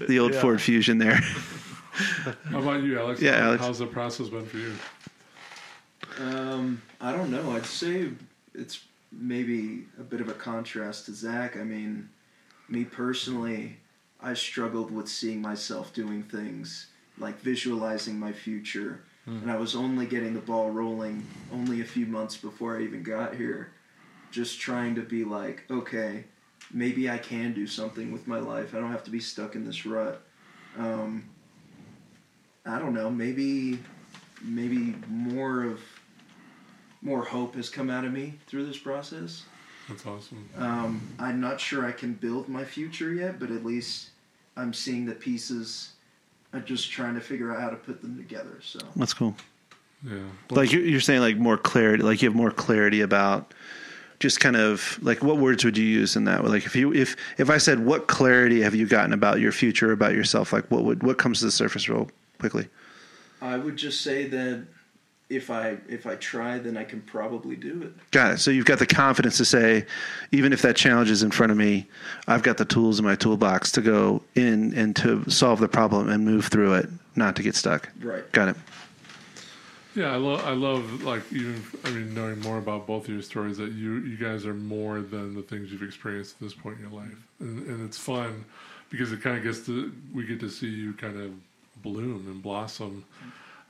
the 0.07 0.19
old 0.19 0.33
Yeah. 0.33 0.41
Ford 0.41 0.61
Fusion 0.61 0.97
there. 0.97 1.15
How 2.49 2.59
about 2.59 2.83
you, 2.83 2.99
Alex? 2.99 3.21
Yeah, 3.21 3.37
Alex. 3.37 3.63
How's 3.63 3.79
the 3.79 3.87
process 3.87 4.27
been 4.29 4.45
for 4.45 4.57
you? 4.57 4.73
Um, 6.19 6.81
I 7.01 7.11
don't 7.11 7.31
know. 7.31 7.51
I'd 7.51 7.65
say 7.65 8.09
it's 8.53 8.81
maybe 9.11 9.85
a 9.99 10.03
bit 10.03 10.21
of 10.21 10.29
a 10.29 10.33
contrast 10.33 11.05
to 11.05 11.13
Zach. 11.13 11.57
I 11.57 11.63
mean, 11.63 12.09
me 12.69 12.83
personally, 12.83 13.77
I 14.21 14.33
struggled 14.33 14.91
with 14.91 15.07
seeing 15.07 15.41
myself 15.41 15.93
doing 15.93 16.23
things 16.23 16.87
like 17.17 17.39
visualizing 17.39 18.19
my 18.19 18.31
future, 18.33 19.01
and 19.25 19.51
I 19.51 19.57
was 19.57 19.75
only 19.75 20.05
getting 20.05 20.33
the 20.33 20.39
ball 20.39 20.69
rolling 20.69 21.25
only 21.51 21.81
a 21.81 21.85
few 21.85 22.05
months 22.05 22.37
before 22.37 22.77
I 22.77 22.83
even 22.83 23.03
got 23.03 23.35
here. 23.35 23.71
Just 24.31 24.59
trying 24.59 24.95
to 24.95 25.01
be 25.01 25.23
like, 25.23 25.63
okay, 25.69 26.25
maybe 26.71 27.09
I 27.09 27.17
can 27.17 27.53
do 27.53 27.65
something 27.65 28.11
with 28.11 28.27
my 28.27 28.39
life. 28.39 28.75
I 28.75 28.79
don't 28.79 28.91
have 28.91 29.03
to 29.05 29.11
be 29.11 29.19
stuck 29.19 29.55
in 29.55 29.65
this 29.65 29.85
rut. 29.85 30.21
Um, 30.77 31.25
I 32.65 32.79
don't 32.79 32.93
know. 32.93 33.09
Maybe, 33.09 33.79
maybe 34.41 34.95
more 35.07 35.63
of 35.63 35.81
more 37.01 37.23
hope 37.23 37.55
has 37.55 37.69
come 37.69 37.89
out 37.89 38.03
of 38.03 38.11
me 38.11 38.33
through 38.47 38.65
this 38.65 38.79
process. 38.79 39.43
That's 39.87 40.05
awesome. 40.05 40.49
Um, 40.57 41.07
I'm 41.19 41.39
not 41.39 41.59
sure 41.59 41.85
I 41.85 41.91
can 41.91 42.13
build 42.13 42.49
my 42.49 42.63
future 42.63 43.13
yet, 43.13 43.39
but 43.39 43.51
at 43.51 43.63
least 43.63 44.09
I'm 44.57 44.73
seeing 44.73 45.05
the 45.05 45.13
pieces. 45.13 45.91
I'm 46.55 46.63
just 46.63 46.89
trying 46.89 47.15
to 47.15 47.21
figure 47.21 47.53
out 47.53 47.61
how 47.61 47.69
to 47.69 47.75
put 47.75 48.01
them 48.01 48.15
together. 48.15 48.59
So 48.61 48.79
That's 48.95 49.13
cool. 49.13 49.35
Yeah. 50.03 50.19
Like 50.49 50.71
you're, 50.71 50.83
you're 50.83 51.01
saying, 51.01 51.19
like 51.19 51.35
more 51.35 51.57
clarity. 51.57 52.01
Like 52.01 52.21
you 52.21 52.29
have 52.29 52.35
more 52.35 52.51
clarity 52.51 53.01
about 53.01 53.53
just 54.19 54.39
kind 54.39 54.55
of 54.55 54.97
like 55.01 55.21
what 55.21 55.37
words 55.37 55.65
would 55.65 55.77
you 55.77 55.85
use 55.85 56.15
in 56.15 56.23
that? 56.25 56.45
Like 56.45 56.65
if 56.65 56.75
you 56.75 56.93
if 56.93 57.17
if 57.37 57.49
I 57.49 57.57
said 57.57 57.85
what 57.85 58.07
clarity 58.07 58.61
have 58.61 58.73
you 58.73 58.87
gotten 58.87 59.11
about 59.11 59.41
your 59.41 59.51
future, 59.51 59.91
about 59.91 60.13
yourself? 60.13 60.53
Like 60.53 60.71
what 60.71 60.85
would 60.85 61.03
what 61.03 61.17
comes 61.17 61.39
to 61.39 61.45
the 61.45 61.51
surface 61.51 61.89
real 61.89 62.09
quickly? 62.39 62.69
I 63.41 63.57
would 63.57 63.75
just 63.75 64.01
say 64.01 64.27
that 64.27 64.65
if 65.29 65.49
I 65.49 65.77
if 65.89 66.05
I 66.05 66.15
try, 66.15 66.57
then 66.59 66.77
I 66.77 66.83
can 66.83 67.01
probably 67.01 67.55
do 67.55 67.81
it. 67.81 68.11
Got 68.11 68.33
it. 68.33 68.37
So 68.39 68.51
you've 68.51 68.65
got 68.65 68.79
the 68.79 68.85
confidence 68.85 69.37
to 69.37 69.45
say, 69.45 69.85
even 70.31 70.53
if 70.53 70.61
that 70.61 70.75
challenge 70.75 71.09
is 71.09 71.23
in 71.23 71.31
front 71.31 71.51
of 71.51 71.57
me, 71.57 71.87
I've 72.27 72.43
got 72.43 72.57
the 72.57 72.65
tools 72.65 72.99
in 72.99 73.05
my 73.05 73.15
toolbox 73.15 73.71
to 73.73 73.81
go 73.81 74.21
in 74.35 74.73
and 74.75 74.95
to 74.97 75.27
solve 75.29 75.59
the 75.59 75.67
problem 75.67 76.09
and 76.09 76.23
move 76.23 76.47
through 76.47 76.75
it, 76.75 76.89
not 77.15 77.35
to 77.37 77.43
get 77.43 77.55
stuck. 77.55 77.89
Right. 77.99 78.29
Got 78.31 78.49
it. 78.49 78.55
Yeah, 79.95 80.11
I 80.11 80.17
love. 80.17 80.45
I 80.45 80.51
love 80.51 81.03
like 81.03 81.23
even. 81.31 81.63
I 81.85 81.89
mean, 81.89 82.13
knowing 82.13 82.39
more 82.41 82.57
about 82.57 82.85
both 82.85 83.05
of 83.05 83.13
your 83.13 83.23
stories 83.23 83.57
that 83.57 83.71
you 83.71 83.99
you 83.99 84.17
guys 84.17 84.45
are 84.45 84.53
more 84.53 84.99
than 85.01 85.33
the 85.33 85.41
things 85.41 85.71
you've 85.71 85.83
experienced 85.83 86.35
at 86.35 86.41
this 86.41 86.53
point 86.53 86.77
in 86.77 86.89
your 86.89 86.99
life, 86.99 87.17
and, 87.39 87.65
and 87.65 87.87
it's 87.87 87.97
fun 87.97 88.43
because 88.89 89.11
it 89.11 89.21
kind 89.21 89.37
of 89.37 89.43
gets 89.43 89.65
to 89.65 89.91
we 90.13 90.25
get 90.27 90.39
to 90.41 90.49
see 90.49 90.67
you 90.67 90.93
kind 90.93 91.19
of 91.19 91.31
bloom 91.81 92.25
and 92.27 92.43
blossom. 92.43 93.05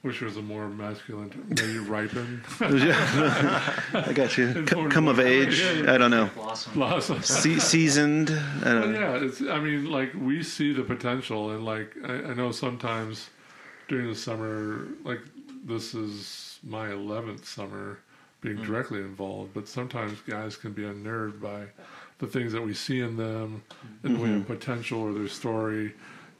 Wish 0.05 0.19
there 0.19 0.27
was 0.27 0.38
a 0.38 0.41
more 0.43 0.69
masculine. 0.69 1.31
Maybe 1.50 1.79
ripen, 1.79 2.43
I 2.59 4.12
got 4.13 4.38
you. 4.38 4.50
And 4.50 4.69
C- 4.69 4.75
more- 4.75 4.88
come 4.88 5.07
of 5.07 5.19
age. 5.19 5.59
Yeah, 5.59 5.71
yeah. 5.71 5.93
I 5.95 5.97
don't 5.97 6.12
know. 6.12 6.29
Blossom. 6.35 6.74
blossom. 6.74 7.24
Se- 7.24 7.57
seasoned. 7.57 8.29
I 8.29 8.65
don't 8.65 8.93
know. 8.93 9.00
yeah, 9.00 9.25
it's. 9.25 9.41
I 9.41 9.59
mean, 9.59 9.89
like 9.89 10.13
we 10.13 10.43
see 10.43 10.74
the 10.74 10.83
potential, 10.83 11.50
and 11.50 11.65
like 11.65 11.95
I, 12.07 12.13
I 12.13 12.33
know 12.35 12.51
sometimes 12.51 13.31
during 13.88 14.07
the 14.07 14.15
summer, 14.15 14.89
like 15.03 15.21
this 15.65 15.95
is 15.95 16.59
my 16.62 16.91
eleventh 16.91 17.47
summer 17.47 17.97
being 18.41 18.57
hmm. 18.57 18.63
directly 18.63 19.00
involved, 19.00 19.55
but 19.55 19.67
sometimes 19.67 20.19
guys 20.21 20.55
can 20.55 20.71
be 20.71 20.85
unnerved 20.85 21.41
by 21.41 21.63
the 22.19 22.27
things 22.27 22.53
that 22.53 22.62
we 22.62 22.75
see 22.75 23.00
in 23.00 23.17
them 23.17 23.63
and 24.03 24.17
the 24.17 24.19
way 24.19 24.29
of 24.29 24.41
mm-hmm. 24.43 24.53
potential 24.53 25.01
or 25.01 25.13
their 25.13 25.27
story, 25.27 25.95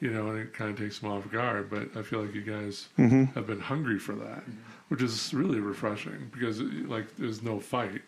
you 0.06 0.14
know, 0.14 0.28
and 0.30 0.40
it 0.40 0.54
kind 0.54 0.70
of 0.70 0.78
takes 0.78 1.00
them 1.00 1.12
off 1.12 1.30
guard. 1.32 1.70
But 1.70 1.98
I 1.98 2.04
feel 2.04 2.22
like 2.22 2.34
you 2.36 2.42
guys 2.42 2.88
have 2.98 3.48
been 3.48 3.60
hungry 3.60 3.98
for 4.00 4.14
that, 4.16 4.44
which 4.90 5.02
is 5.02 5.34
really 5.34 5.60
refreshing 5.60 6.30
because 6.32 6.62
like 6.62 7.16
there's 7.18 7.42
no 7.42 7.60
fight. 7.60 8.02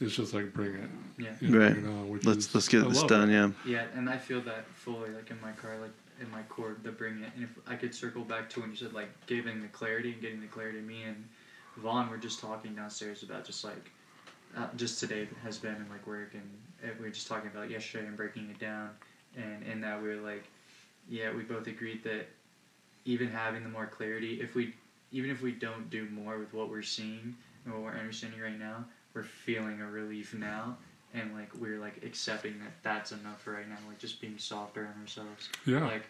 It's 0.00 0.14
just 0.14 0.32
like 0.34 0.52
bring 0.52 0.74
it. 0.76 0.90
Yeah. 1.18 1.34
you 1.40 1.48
know, 1.48 1.58
Right. 1.58 1.72
bring 1.72 1.84
it 1.86 1.88
on, 1.88 2.08
which 2.10 2.24
Let's 2.24 2.46
is- 2.46 2.54
let's 2.54 2.68
get 2.68 2.84
I 2.84 2.88
this 2.88 3.02
done. 3.04 3.30
it. 3.30 3.32
Yeah. 3.32 3.50
Yeah, 3.66 3.86
and 3.96 4.08
I 4.08 4.16
feel 4.18 4.40
that 4.42 4.64
fully, 4.74 5.10
like 5.10 5.30
in 5.30 5.40
my 5.40 5.52
car, 5.52 5.76
like 5.80 5.90
in 6.20 6.30
my 6.30 6.42
core, 6.42 6.76
the 6.82 6.92
bring 6.92 7.22
it. 7.22 7.30
And 7.34 7.44
if 7.44 7.50
I 7.66 7.74
could 7.76 7.94
circle 7.94 8.22
back 8.22 8.48
to 8.50 8.60
when 8.60 8.70
you 8.70 8.76
said 8.76 8.92
like 8.92 9.08
giving 9.26 9.60
the 9.62 9.68
clarity 9.68 10.12
and 10.12 10.20
getting 10.20 10.40
the 10.40 10.46
clarity, 10.48 10.80
me 10.80 11.02
and 11.04 11.24
Vaughn 11.78 12.10
were 12.10 12.18
just 12.18 12.40
talking 12.40 12.74
downstairs 12.74 13.22
about 13.22 13.44
just 13.44 13.64
like, 13.64 13.90
uh, 14.56 14.66
just 14.76 15.00
today 15.00 15.26
has 15.42 15.58
been 15.58 15.74
in 15.76 15.88
like 15.90 16.06
work, 16.06 16.34
and 16.34 16.48
uh, 16.84 16.92
we 16.98 17.06
were 17.06 17.10
just 17.10 17.26
talking 17.26 17.50
about 17.52 17.70
yesterday 17.70 18.06
and 18.06 18.16
breaking 18.16 18.48
it 18.50 18.58
down, 18.60 18.90
and 19.36 19.62
in 19.64 19.80
that 19.80 20.00
we 20.02 20.08
were 20.08 20.16
like, 20.16 20.44
yeah, 21.08 21.34
we 21.34 21.42
both 21.42 21.66
agreed 21.66 22.04
that 22.04 22.28
even 23.04 23.28
having 23.28 23.62
the 23.62 23.68
more 23.68 23.86
clarity, 23.86 24.40
if 24.40 24.54
we, 24.54 24.74
even 25.12 25.30
if 25.30 25.40
we 25.42 25.52
don't 25.52 25.88
do 25.90 26.06
more 26.10 26.38
with 26.38 26.52
what 26.52 26.68
we're 26.68 26.82
seeing 26.82 27.34
and 27.64 27.74
what 27.74 27.82
we're 27.82 27.98
understanding 27.98 28.40
right 28.40 28.58
now, 28.58 28.84
we're 29.14 29.22
feeling 29.24 29.80
a 29.80 29.86
relief 29.90 30.34
now 30.34 30.76
and 31.14 31.34
like 31.34 31.48
we're 31.58 31.78
like 31.78 32.04
accepting 32.04 32.58
that 32.58 32.70
that's 32.82 33.12
enough 33.12 33.40
for 33.40 33.52
right 33.54 33.68
now 33.68 33.76
like 33.88 33.98
just 33.98 34.20
being 34.20 34.36
softer 34.38 34.86
on 34.94 35.00
ourselves 35.00 35.48
Yeah. 35.64 35.84
like 35.86 36.02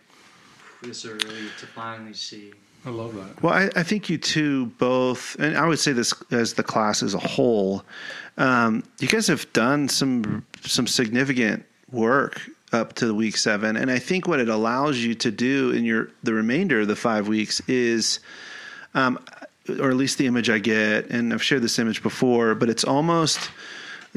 this 0.83 1.05
is 1.05 1.11
a 1.13 1.15
relief 1.15 1.57
to 1.61 1.67
finally 1.67 2.13
see 2.15 2.53
I 2.87 2.91
love 2.91 3.15
that. 3.17 3.43
Well, 3.43 3.53
I, 3.53 3.69
I 3.75 3.83
think 3.83 4.09
you 4.09 4.19
two 4.19 4.67
both, 4.79 5.35
and 5.41 5.59
I 5.59 5.67
would 5.67 5.81
say 5.81 5.93
this 5.93 6.15
as 6.31 6.55
the 6.55 6.63
class 6.63 7.03
as 7.03 7.13
a 7.13 7.19
whole, 7.19 7.83
um, 8.37 8.85
you 9.01 9.09
guys 9.09 9.27
have 9.27 9.53
done 9.53 9.89
some 9.89 10.47
some 10.63 10.87
significant 10.87 11.65
work 11.91 12.41
up 12.73 12.95
to 12.95 13.15
week 13.15 13.37
seven, 13.37 13.77
and 13.77 13.91
I 13.91 13.99
think 13.99 14.27
what 14.27 14.41
it 14.41 14.49
allows 14.49 14.99
you 14.99 15.15
to 15.17 15.31
do 15.31 15.71
in 15.71 15.85
your 15.85 16.11
the 16.23 16.35
remainder 16.35 16.81
of 16.81 16.89
the 16.89 16.97
five 16.97 17.29
weeks 17.29 17.61
is, 17.69 18.21
um, 18.95 19.19
or 19.81 19.91
at 19.91 19.97
least 19.97 20.19
the 20.19 20.27
image 20.27 20.51
I 20.51 20.59
get, 20.59 21.11
and 21.11 21.33
I've 21.33 21.43
shared 21.43 21.63
this 21.63 21.79
image 21.79 22.03
before, 22.03 22.55
but 22.55 22.69
it's 22.69 22.85
almost 22.85 23.51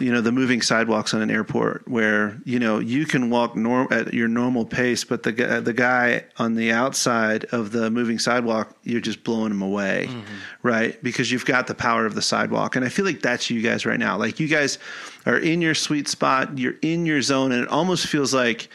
you 0.02 0.12
know 0.12 0.22
the 0.22 0.32
moving 0.32 0.62
sidewalks 0.62 1.14
on 1.14 1.22
an 1.22 1.32
airport 1.32 1.88
where 1.88 2.40
you 2.44 2.60
know 2.60 2.80
you 2.80 3.06
can 3.06 3.30
walk 3.30 3.56
norm 3.56 3.88
at 3.92 4.14
your 4.14 4.28
normal 4.28 4.66
pace 4.66 5.04
but 5.04 5.24
the 5.24 5.32
guy, 5.32 5.60
the 5.60 5.74
guy 5.74 6.24
on 6.38 6.56
the 6.56 6.72
outside 6.72 7.46
of 7.52 7.72
the 7.72 7.90
moving 7.90 8.20
sidewalk 8.20 8.76
you're 8.84 9.02
just 9.02 9.24
blowing 9.24 9.52
him 9.52 9.62
away 9.62 10.08
mm-hmm. 10.10 10.22
right? 10.64 11.02
Because 11.04 11.32
you've 11.32 11.46
got 11.46 11.68
the 11.68 11.76
power 11.76 12.06
of 12.06 12.16
the 12.16 12.22
sidewalk. 12.22 12.76
And 12.76 12.84
i 12.84 12.90
feel 12.90 13.06
like 13.06 13.22
that's 13.22 13.50
you 13.50 13.62
guys 13.62 13.86
right 13.86 14.00
now. 14.00 14.18
Like 14.18 14.40
you 14.40 14.48
guys 14.48 14.78
are 15.26 15.38
in 15.38 15.62
your 15.62 15.76
sweet 15.76 16.08
spot 16.08 16.58
you're 16.58 16.76
in 16.82 17.06
your 17.06 17.22
zone 17.22 17.52
and 17.52 17.64
it 17.64 17.70
almost 17.70 18.08
feels 18.08 18.34
like 18.34 18.70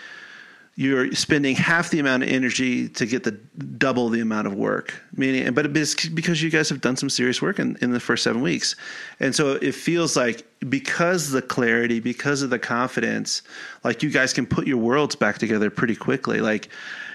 you're 0.79 1.11
spending 1.13 1.57
half 1.57 1.89
the 1.89 1.99
amount 1.99 2.23
of 2.23 2.29
energy 2.29 2.87
to 2.91 3.07
get 3.07 3.25
the 3.25 3.31
double 3.33 4.11
the 4.11 4.21
amount 4.21 4.47
of 4.47 4.55
work. 4.55 4.95
Meaning, 5.17 5.55
but 5.55 5.75
it's 5.75 6.07
because 6.09 6.43
you 6.43 6.51
guys 6.51 6.69
have 6.69 6.83
done 6.83 6.97
some 6.97 7.09
serious 7.09 7.41
work 7.41 7.59
in, 7.59 7.77
in 7.81 7.93
the 7.93 8.01
first 8.01 8.23
seven 8.23 8.43
weeks, 8.43 8.77
and 9.19 9.35
so 9.35 9.53
it 9.53 9.75
feels 9.75 10.17
like 10.17 10.47
because 10.69 11.31
the 11.31 11.41
clarity, 11.41 11.99
because 11.99 12.43
of 12.43 12.51
the 12.51 12.59
confidence, 12.59 13.43
like 13.85 14.03
you 14.03 14.11
guys 14.11 14.35
can 14.35 14.47
put 14.47 14.67
your 14.67 14.77
worlds 14.77 15.17
back 15.17 15.39
together 15.39 15.71
pretty 15.71 15.97
quickly. 15.97 16.41
Like, 16.41 16.69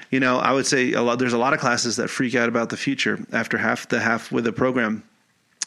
you 0.10 0.20
know, 0.20 0.40
I 0.40 0.52
would 0.54 0.66
say 0.66 0.94
a 0.94 1.02
lot. 1.04 1.20
There's 1.20 1.34
a 1.34 1.38
lot 1.38 1.54
of 1.54 1.60
classes 1.60 1.98
that 1.98 2.10
freak 2.10 2.34
out 2.34 2.50
about 2.50 2.70
the 2.70 2.78
future 2.78 3.20
after 3.32 3.60
half 3.60 3.88
the 3.90 4.00
half 4.00 4.32
with 4.32 4.46
the 4.46 4.54
program, 4.54 5.04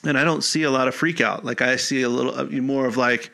and 0.02 0.18
I 0.18 0.24
don't 0.24 0.42
see 0.42 0.64
a 0.64 0.70
lot 0.70 0.88
of 0.88 0.96
freak 0.96 1.20
out. 1.20 1.44
Like 1.44 1.62
I 1.62 1.76
see 1.76 2.02
a 2.02 2.09
little 2.09 2.37
uh, 2.37 2.44
more 2.46 2.87
of 2.87 2.96
like 2.96 3.30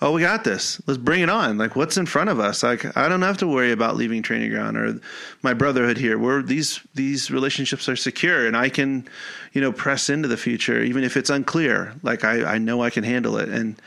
oh, 0.00 0.12
we 0.12 0.20
got 0.20 0.44
this. 0.44 0.80
Let's 0.86 0.98
bring 0.98 1.22
it 1.22 1.30
on. 1.30 1.58
Like, 1.58 1.76
what's 1.76 1.96
in 1.96 2.06
front 2.06 2.30
of 2.30 2.38
us? 2.38 2.62
Like, 2.62 2.96
I 2.96 3.08
don't 3.08 3.22
have 3.22 3.38
to 3.38 3.46
worry 3.46 3.72
about 3.72 3.96
leaving 3.96 4.22
training 4.22 4.50
ground 4.50 4.76
or 4.76 5.00
my 5.42 5.54
brotherhood 5.54 5.98
here. 5.98 6.18
Where 6.18 6.42
these 6.42 6.80
these 6.94 7.30
relationships 7.30 7.88
are 7.88 7.96
secure, 7.96 8.46
and 8.46 8.56
I 8.56 8.68
can, 8.68 9.08
you 9.52 9.60
know, 9.60 9.72
press 9.72 10.08
into 10.08 10.28
the 10.28 10.36
future 10.36 10.82
even 10.82 11.04
if 11.04 11.16
it's 11.16 11.30
unclear. 11.30 11.94
Like, 12.02 12.24
I 12.24 12.54
I 12.54 12.58
know 12.58 12.82
I 12.82 12.90
can 12.90 13.04
handle 13.04 13.36
it, 13.38 13.48
and 13.48 13.80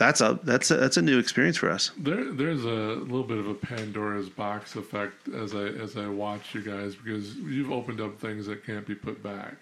that's 0.00 0.22
a 0.22 0.40
that's 0.44 0.70
a, 0.70 0.76
that's 0.78 0.96
a 0.96 1.02
new 1.02 1.18
experience 1.18 1.58
for 1.58 1.70
us. 1.70 1.90
There, 1.98 2.32
there's 2.32 2.64
a 2.64 2.68
little 2.68 3.22
bit 3.22 3.36
of 3.36 3.46
a 3.46 3.54
Pandora's 3.54 4.30
box 4.30 4.74
effect 4.74 5.28
as 5.28 5.54
I 5.54 5.64
as 5.64 5.96
I 5.98 6.06
watch 6.06 6.54
you 6.54 6.62
guys 6.62 6.94
because 6.94 7.36
you've 7.36 7.70
opened 7.70 8.00
up 8.00 8.18
things 8.18 8.46
that 8.46 8.64
can't 8.64 8.86
be 8.86 8.94
put 8.94 9.22
back, 9.22 9.56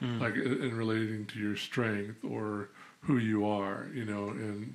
hmm. 0.00 0.18
like 0.18 0.34
in, 0.34 0.62
in 0.62 0.76
relating 0.76 1.26
to 1.26 1.38
your 1.38 1.56
strength 1.56 2.24
or 2.24 2.70
who 3.02 3.18
you 3.18 3.44
are, 3.44 3.88
you 3.92 4.06
know, 4.06 4.30
and 4.30 4.74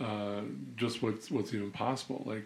uh, 0.00 0.42
just 0.76 1.02
what's 1.02 1.30
what's 1.30 1.54
even 1.54 1.70
possible. 1.70 2.22
Like, 2.26 2.44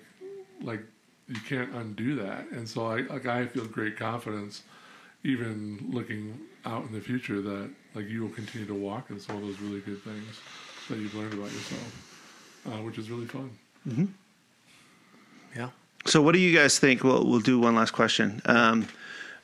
like 0.62 0.82
you 1.28 1.40
can't 1.48 1.72
undo 1.74 2.16
that, 2.16 2.48
and 2.50 2.68
so 2.68 2.86
I 2.86 3.00
like 3.02 3.26
I 3.26 3.46
feel 3.46 3.64
great 3.66 3.96
confidence, 3.96 4.62
even 5.24 5.86
looking 5.90 6.38
out 6.64 6.84
in 6.84 6.92
the 6.92 7.00
future 7.00 7.40
that 7.40 7.70
like 7.94 8.08
you 8.08 8.22
will 8.22 8.30
continue 8.30 8.66
to 8.66 8.74
walk 8.74 9.10
in 9.10 9.18
some 9.18 9.36
of 9.36 9.42
those 9.42 9.60
really 9.60 9.80
good 9.80 10.02
things 10.02 10.40
that 10.88 10.98
you've 10.98 11.14
learned 11.14 11.34
about 11.34 11.52
yourself, 11.52 12.64
uh, 12.66 12.82
which 12.82 12.98
is 12.98 13.10
really 13.10 13.26
fun. 13.26 13.50
Yeah. 15.56 15.70
So, 16.06 16.22
what 16.22 16.32
do 16.32 16.38
you 16.38 16.56
guys 16.56 16.78
think? 16.78 17.04
Well, 17.04 17.26
we'll 17.26 17.40
do 17.40 17.58
one 17.58 17.74
last 17.74 17.92
question. 17.92 18.40
Um, 18.46 18.88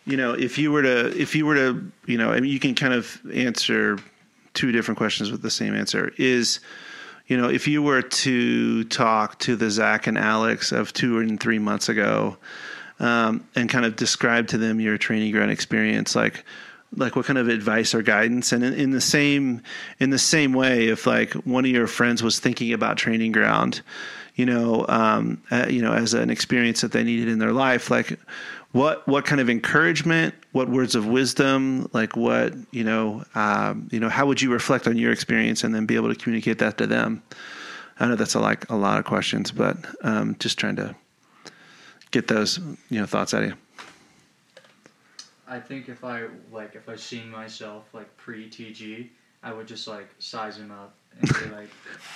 you 0.06 0.16
know, 0.16 0.32
if 0.32 0.58
you 0.58 0.70
were 0.70 0.82
to, 0.82 1.20
if 1.20 1.34
you 1.34 1.46
were 1.46 1.54
to, 1.54 1.92
you 2.06 2.16
know, 2.16 2.30
I 2.30 2.40
mean, 2.40 2.50
you 2.50 2.60
can 2.60 2.74
kind 2.74 2.94
of 2.94 3.20
answer 3.32 3.98
two 4.54 4.72
different 4.72 4.98
questions 4.98 5.30
with 5.30 5.42
the 5.42 5.50
same 5.50 5.74
answer. 5.74 6.12
Is, 6.16 6.60
you 7.26 7.36
know, 7.36 7.48
if 7.48 7.66
you 7.66 7.82
were 7.82 8.02
to 8.02 8.84
talk 8.84 9.38
to 9.40 9.56
the 9.56 9.70
Zach 9.70 10.06
and 10.06 10.16
Alex 10.16 10.72
of 10.72 10.92
two 10.92 11.18
and 11.18 11.40
three 11.40 11.58
months 11.58 11.88
ago, 11.88 12.36
um, 13.00 13.46
and 13.54 13.68
kind 13.68 13.84
of 13.84 13.96
describe 13.96 14.48
to 14.48 14.58
them 14.58 14.80
your 14.80 14.96
training 14.96 15.32
ground 15.32 15.50
experience, 15.50 16.14
like, 16.14 16.44
like 16.96 17.16
what 17.16 17.26
kind 17.26 17.38
of 17.38 17.48
advice 17.48 17.94
or 17.94 18.02
guidance, 18.02 18.52
and 18.52 18.64
in, 18.64 18.72
in 18.74 18.90
the 18.90 19.00
same, 19.00 19.60
in 19.98 20.10
the 20.10 20.18
same 20.18 20.52
way, 20.52 20.86
if 20.88 21.06
like 21.06 21.34
one 21.34 21.64
of 21.64 21.70
your 21.70 21.88
friends 21.88 22.22
was 22.22 22.38
thinking 22.38 22.72
about 22.72 22.96
training 22.96 23.32
ground, 23.32 23.82
you 24.36 24.46
know, 24.46 24.86
um, 24.88 25.42
uh, 25.50 25.66
you 25.68 25.82
know, 25.82 25.92
as 25.92 26.14
an 26.14 26.30
experience 26.30 26.80
that 26.82 26.92
they 26.92 27.02
needed 27.02 27.28
in 27.28 27.38
their 27.38 27.52
life, 27.52 27.90
like 27.90 28.18
what 28.72 29.06
what 29.08 29.24
kind 29.24 29.40
of 29.40 29.50
encouragement, 29.50 30.34
what 30.52 30.68
words 30.68 30.94
of 30.94 31.06
wisdom, 31.06 31.90
like 31.92 32.16
what 32.16 32.54
you 32.70 32.84
know, 32.84 33.24
um, 33.34 33.88
you 33.90 33.98
know, 33.98 34.08
how 34.08 34.26
would 34.26 34.40
you 34.40 34.52
reflect 34.52 34.86
on 34.86 34.96
your 34.96 35.10
experience 35.10 35.64
and 35.64 35.74
then 35.74 35.86
be 35.86 35.96
able 35.96 36.12
to 36.12 36.20
communicate 36.20 36.58
that 36.58 36.78
to 36.78 36.86
them? 36.86 37.22
I 37.98 38.06
know 38.06 38.14
that's 38.14 38.34
a, 38.34 38.40
like 38.40 38.68
a 38.70 38.76
lot 38.76 38.98
of 38.98 39.06
questions, 39.06 39.50
but 39.50 39.78
um, 40.02 40.36
just 40.38 40.58
trying 40.58 40.76
to 40.76 40.94
get 42.10 42.28
those 42.28 42.58
you 42.88 43.00
know 43.00 43.06
thoughts 43.06 43.34
out 43.34 43.42
of 43.42 43.50
you. 43.50 43.56
i 45.48 45.58
think 45.58 45.88
if 45.88 46.04
i 46.04 46.22
like 46.52 46.74
if 46.74 46.88
i 46.88 46.96
seen 46.96 47.28
myself 47.30 47.92
like 47.92 48.14
pre 48.16 48.48
tg 48.48 49.08
i 49.42 49.52
would 49.52 49.66
just 49.66 49.86
like 49.86 50.08
size 50.18 50.56
him 50.56 50.70
up 50.70 50.94
and 51.20 51.52
like 51.52 51.70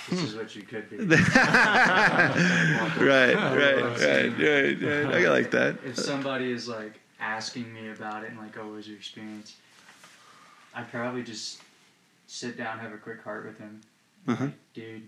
this 0.09 0.21
is 0.23 0.35
what 0.35 0.55
you 0.55 0.63
could 0.63 0.89
be 0.89 0.97
Right, 1.05 2.35
right, 2.99 3.35
right, 3.35 4.37
right, 4.37 4.81
right. 4.81 5.15
I 5.15 5.29
like 5.29 5.51
that. 5.51 5.77
if 5.85 5.97
somebody 5.97 6.51
is 6.51 6.67
like 6.67 6.99
asking 7.19 7.73
me 7.73 7.89
about 7.89 8.23
it 8.23 8.31
and 8.31 8.39
like, 8.39 8.57
oh, 8.57 8.65
what 8.65 8.75
was 8.75 8.87
your 8.87 8.97
experience? 8.97 9.55
I'd 10.73 10.89
probably 10.91 11.23
just 11.23 11.61
sit 12.27 12.57
down, 12.57 12.79
have 12.79 12.93
a 12.93 12.97
quick 12.97 13.21
heart 13.23 13.45
with 13.45 13.57
him. 13.59 13.81
Uh-huh. 14.27 14.45
Like, 14.45 14.53
dude, 14.73 15.03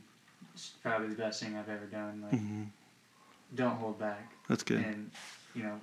it's 0.54 0.70
probably 0.82 1.08
the 1.08 1.16
best 1.16 1.42
thing 1.42 1.56
I've 1.56 1.70
ever 1.70 1.86
done. 1.86 2.24
Like, 2.30 2.40
don't 3.56 3.76
hold 3.78 4.00
back. 4.00 4.32
That's 4.50 4.64
good. 4.64 4.80
And, 4.80 5.10
you 5.56 5.64
know, 5.64 5.80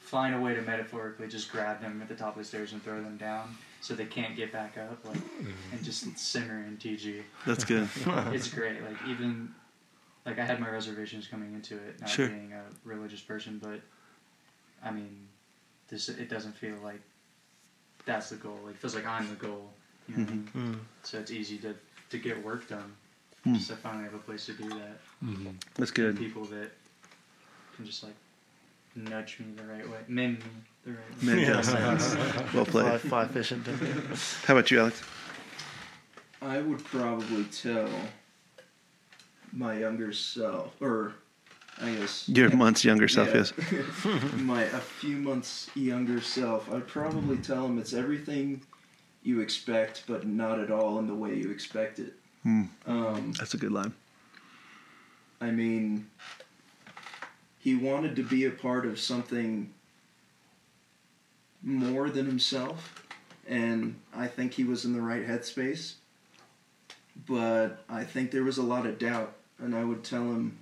find 0.00 0.34
a 0.34 0.40
way 0.40 0.54
to 0.54 0.62
metaphorically 0.62 1.28
just 1.28 1.50
grab 1.52 1.80
them 1.80 2.00
at 2.02 2.08
the 2.08 2.14
top 2.14 2.36
of 2.36 2.42
the 2.42 2.44
stairs 2.44 2.72
and 2.72 2.82
throw 2.82 3.00
them 3.02 3.16
down 3.16 3.56
so 3.80 3.94
they 3.94 4.04
can't 4.04 4.36
get 4.36 4.52
back 4.52 4.76
up. 4.78 5.04
Like, 5.04 5.16
mm-hmm. 5.16 5.50
and 5.72 5.82
just 5.82 6.18
simmer 6.18 6.64
in 6.64 6.76
TG. 6.76 7.22
That's 7.46 7.64
good. 7.64 7.88
It's 8.32 8.48
great. 8.48 8.82
Like, 8.82 8.96
even, 9.08 9.54
like, 10.26 10.38
I 10.38 10.44
had 10.44 10.60
my 10.60 10.68
reservations 10.68 11.26
coming 11.26 11.54
into 11.54 11.76
it, 11.76 12.00
not 12.00 12.10
Sure. 12.10 12.28
being 12.28 12.52
a 12.52 12.62
religious 12.84 13.20
person, 13.20 13.58
but, 13.62 13.80
I 14.84 14.90
mean, 14.90 15.28
this 15.88 16.08
it 16.08 16.28
doesn't 16.28 16.56
feel 16.56 16.76
like 16.82 17.00
that's 18.04 18.30
the 18.30 18.36
goal. 18.36 18.58
Like, 18.64 18.74
it 18.74 18.80
feels 18.80 18.94
like 18.94 19.06
I'm 19.06 19.28
the 19.28 19.34
goal 19.34 19.70
You 20.08 20.16
know 20.16 20.22
what 20.22 20.30
I 20.30 20.34
mean? 20.34 20.48
Mm-hmm. 20.56 20.72
Mm. 20.72 20.78
So 21.02 21.18
it's 21.18 21.30
easy 21.30 21.58
to 21.58 21.74
to 22.10 22.18
get 22.18 22.42
work 22.44 22.68
done. 22.68 22.92
Hmm. 23.44 23.54
Just 23.54 23.70
I 23.70 23.74
finally 23.76 24.04
have 24.04 24.14
a 24.14 24.18
place 24.18 24.46
to 24.46 24.52
do 24.52 24.68
that. 24.68 24.98
Mm-hmm. 25.24 25.50
That's 25.76 25.90
good. 25.90 26.18
People 26.18 26.44
that 26.46 26.70
can 27.76 27.86
just 27.86 28.02
like 28.02 28.14
nudge 28.94 29.38
me 29.40 29.46
the 29.56 29.64
right 29.64 29.88
way, 29.88 29.98
mend 30.08 30.38
me 30.38 30.44
the 30.84 30.90
right 30.92 30.98
way. 31.22 31.26
Man, 31.26 31.38
Yeah. 31.38 31.56
yes. 31.56 32.54
well 32.54 32.64
played. 32.64 33.00
fly 33.00 33.26
fishing. 33.28 33.62
How 34.44 34.54
about 34.54 34.70
you, 34.70 34.80
Alex? 34.80 35.02
I 36.42 36.60
would 36.60 36.82
probably 36.84 37.44
tell 37.44 37.88
my 39.52 39.78
younger 39.78 40.12
self, 40.12 40.80
or 40.80 41.14
I 41.80 41.90
guess 41.94 42.28
Your 42.28 42.50
months 42.56 42.84
younger 42.84 43.08
self, 43.08 43.28
Yeah. 43.28 43.44
yes. 43.72 44.32
my 44.36 44.62
a 44.64 44.80
few 44.80 45.16
months 45.16 45.70
younger 45.74 46.20
self. 46.20 46.72
I'd 46.72 46.86
probably 46.86 47.36
tell 47.38 47.66
him 47.66 47.78
it's 47.78 47.92
everything 47.92 48.62
you 49.22 49.40
expect, 49.40 50.04
but 50.06 50.26
not 50.26 50.58
at 50.58 50.70
all 50.70 50.98
in 50.98 51.06
the 51.06 51.14
way 51.14 51.34
you 51.34 51.50
expect 51.50 51.98
it. 51.98 52.14
Hmm. 52.42 52.62
Um, 52.86 53.32
That's 53.38 53.52
a 53.54 53.58
good 53.58 53.72
line. 53.72 53.92
I 55.42 55.50
mean, 55.50 56.06
he 57.60 57.76
wanted 57.76 58.16
to 58.16 58.22
be 58.22 58.46
a 58.46 58.50
part 58.50 58.86
of 58.86 58.98
something 58.98 59.72
more 61.62 62.08
than 62.08 62.24
himself, 62.26 63.06
and 63.46 63.96
I 64.14 64.26
think 64.26 64.54
he 64.54 64.64
was 64.64 64.84
in 64.84 64.94
the 64.94 65.00
right 65.00 65.26
headspace. 65.26 65.94
But 67.28 67.84
I 67.88 68.04
think 68.04 68.30
there 68.30 68.44
was 68.44 68.56
a 68.56 68.62
lot 68.62 68.86
of 68.86 68.98
doubt, 68.98 69.34
and 69.58 69.76
I 69.76 69.84
would 69.84 70.02
tell 70.02 70.22
him 70.22 70.58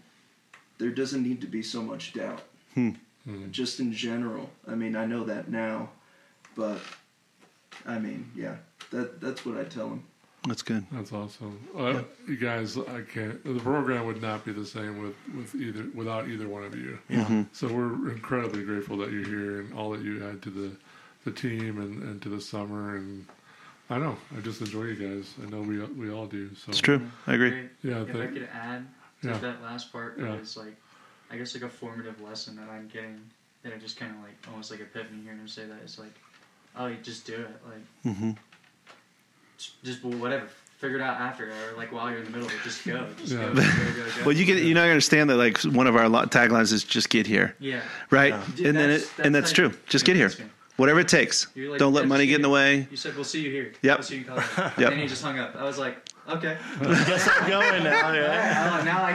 there 0.78 0.90
doesn't 0.90 1.22
need 1.22 1.40
to 1.42 1.46
be 1.46 1.62
so 1.62 1.82
much 1.82 2.14
doubt. 2.14 2.42
Hmm. 2.74 2.90
Just 3.50 3.78
in 3.78 3.92
general. 3.92 4.50
I 4.66 4.74
mean, 4.74 4.96
I 4.96 5.04
know 5.04 5.22
that 5.24 5.48
now, 5.48 5.90
but 6.56 6.80
I 7.86 7.98
mean, 7.98 8.32
yeah, 8.34 8.56
that 8.90 9.20
that's 9.20 9.46
what 9.46 9.56
I 9.56 9.64
tell 9.64 9.88
him. 9.88 10.04
That's 10.46 10.62
good. 10.62 10.86
That's 10.92 11.12
awesome. 11.12 11.58
Uh, 11.76 12.02
You 12.26 12.36
guys, 12.36 12.78
I 12.78 13.02
can't. 13.02 13.42
The 13.44 13.60
program 13.60 14.06
would 14.06 14.22
not 14.22 14.44
be 14.44 14.52
the 14.52 14.64
same 14.64 15.02
with, 15.02 15.14
with 15.36 15.54
either 15.60 15.86
without 15.94 16.28
either 16.28 16.48
one 16.48 16.62
of 16.62 16.74
you. 16.76 16.98
Yeah. 17.08 17.44
So 17.52 17.66
we're 17.68 18.10
incredibly 18.12 18.64
grateful 18.64 18.96
that 18.98 19.10
you're 19.12 19.24
here 19.26 19.60
and 19.60 19.74
all 19.74 19.90
that 19.90 20.00
you 20.02 20.26
add 20.28 20.40
to 20.42 20.50
the 20.50 20.70
the 21.24 21.32
team 21.32 21.80
and, 21.80 22.02
and 22.02 22.22
to 22.22 22.28
the 22.28 22.40
summer. 22.40 22.96
And 22.96 23.26
I 23.90 23.98
know 23.98 24.16
I 24.36 24.40
just 24.40 24.60
enjoy 24.60 24.84
you 24.84 24.94
guys. 25.16 25.34
I 25.44 25.50
know 25.50 25.60
we 25.60 25.80
we 25.80 26.10
all 26.10 26.26
do. 26.26 26.54
So 26.54 26.70
It's 26.70 26.80
true. 26.80 27.00
I 27.26 27.34
agree. 27.34 27.50
Great. 27.50 27.68
Yeah, 27.82 28.02
If 28.02 28.16
I 28.16 28.26
could 28.28 28.48
add 28.52 28.86
to 29.22 29.28
Yeah. 29.28 29.38
that 29.38 29.62
last 29.62 29.92
part, 29.92 30.18
Yeah. 30.18 30.34
it 30.34 30.40
was 30.40 30.56
like, 30.56 30.76
I 31.30 31.36
guess 31.36 31.52
like 31.54 31.64
a 31.64 31.68
formative 31.68 32.20
lesson 32.22 32.56
that 32.56 32.68
I'm 32.70 32.86
getting, 32.88 33.20
that 33.64 33.74
I 33.74 33.76
just 33.76 33.98
kind 33.98 34.12
of 34.14 34.22
like, 34.22 34.36
almost 34.48 34.70
like 34.70 34.80
epiphany 34.80 35.20
hearing 35.24 35.40
him 35.40 35.48
say 35.48 35.66
that. 35.66 35.78
It's 35.82 35.98
like, 35.98 36.14
oh, 36.76 36.86
you 36.86 36.96
just 37.02 37.26
do 37.26 37.34
it. 37.34 37.60
Like, 37.66 38.14
hmm 38.16 38.30
just, 39.58 39.82
just 39.84 40.04
whatever. 40.04 40.46
Figure 40.78 40.98
it 40.98 41.02
out 41.02 41.20
after, 41.20 41.48
or 41.50 41.76
like 41.76 41.90
while 41.90 42.08
you're 42.08 42.20
in 42.20 42.24
the 42.26 42.30
middle 42.30 42.46
of 42.46 42.52
it, 42.54 42.60
just 42.62 42.86
go. 42.86 43.04
Just 43.18 43.32
Yeah. 43.32 43.48
go, 43.48 43.54
go, 43.54 43.62
go, 43.62 44.04
go. 44.04 44.24
Well, 44.26 44.32
you 44.32 44.44
get 44.44 44.62
you 44.62 44.74
know 44.74 44.84
I 44.84 44.90
understand 44.90 45.28
that 45.30 45.36
like 45.36 45.60
one 45.62 45.88
of 45.88 45.96
our 45.96 46.04
taglines 46.26 46.72
is 46.72 46.84
just 46.84 47.10
get 47.10 47.26
here, 47.26 47.56
Yeah. 47.58 47.80
right? 48.10 48.28
Yeah. 48.34 48.44
Dude, 48.54 48.66
and 48.66 48.76
then 48.78 48.88
that's- 48.90 49.02
it, 49.18 49.24
and 49.26 49.34
that's 49.34 49.46
that's 49.50 49.52
true. 49.54 49.72
Just 49.88 50.04
get 50.04 50.14
here, 50.14 50.30
whatever 50.76 51.00
it 51.00 51.08
takes. 51.08 51.48
Like, 51.56 51.80
Don't 51.80 51.92
let 51.94 52.06
money 52.06 52.26
get 52.26 52.36
in 52.36 52.42
the 52.42 52.48
way. 52.48 52.86
You 52.92 52.96
said, 52.96 53.16
we'll 53.16 53.24
see 53.24 53.40
you 53.42 53.50
here. 53.50 53.72
Yep. 53.82 53.98
We'll 53.98 54.04
see 54.04 54.18
you 54.18 54.20
in 54.20 54.36
Yep. 54.36 54.92
And 54.92 55.00
he 55.00 55.08
just 55.08 55.24
hung 55.24 55.36
up. 55.40 55.56
I 55.56 55.64
was 55.64 55.78
like, 55.78 55.96
okay. 56.28 56.56
Guess 56.80 57.28
I'm 57.28 57.50
going 57.50 57.82
now. 57.82 58.12
Yeah. 58.12 58.57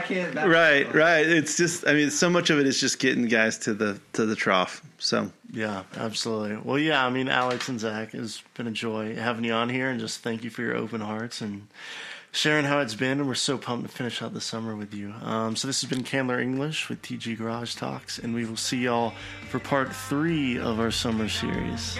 Now, 0.10 0.16
now 0.16 0.16
I 0.16 0.24
can't. 0.24 0.36
back- 0.36 0.48
Right, 0.48 0.94
right. 0.94 1.26
It's 1.28 1.58
just 1.58 1.88
I 1.88 1.94
mean 1.94 2.10
so 2.12 2.30
much 2.30 2.50
of 2.50 2.60
it 2.60 2.68
is 2.68 2.80
just 2.80 3.00
getting 3.00 3.26
guys 3.28 3.58
to 3.60 3.74
the 3.74 4.00
to 4.13 4.26
the 4.26 4.36
trough. 4.36 4.82
So 4.98 5.32
Yeah, 5.52 5.84
absolutely. 5.98 6.58
Well, 6.63 6.80
yeah, 6.80 7.06
I 7.06 7.10
mean, 7.10 7.28
Alex 7.30 7.68
and 7.70 7.80
Zach, 7.80 8.13
it's 8.13 8.42
been 8.56 8.68
a 8.68 8.72
joy 8.72 9.16
having 9.16 9.44
you 9.44 9.54
on 9.54 9.70
here, 9.70 9.89
and 9.89 10.00
just 10.00 10.22
thank 10.22 10.44
you 10.44 10.50
for 10.50 10.62
your 10.62 10.76
open 10.76 11.02
hearts 11.02 11.42
and 11.42 11.68
sharing 12.32 12.66
how 12.66 12.80
it's 12.80 12.96
been. 12.96 13.20
And 13.20 13.28
we're 13.28 13.36
so 13.36 13.58
pumped 13.60 13.88
to 13.88 13.96
finish 13.96 14.22
out 14.24 14.34
the 14.34 14.42
summer 14.42 14.76
with 14.76 14.94
you. 14.94 15.13
Um, 15.22 15.56
so 15.56 15.68
this 15.68 15.82
has 15.82 15.89
been 15.89 16.04
Candler 16.04 16.39
English 16.39 16.89
with 16.89 17.02
TG 17.04 17.38
Garage 17.38 17.76
Talks, 17.76 18.18
and 18.18 18.34
we 18.34 18.46
will 18.46 18.58
see 18.58 18.78
y'all 18.86 19.13
for 19.50 19.60
part 19.60 19.94
three 19.94 20.58
of 20.58 20.80
our 20.80 20.89
summer 20.92 21.30
series. 21.30 22.00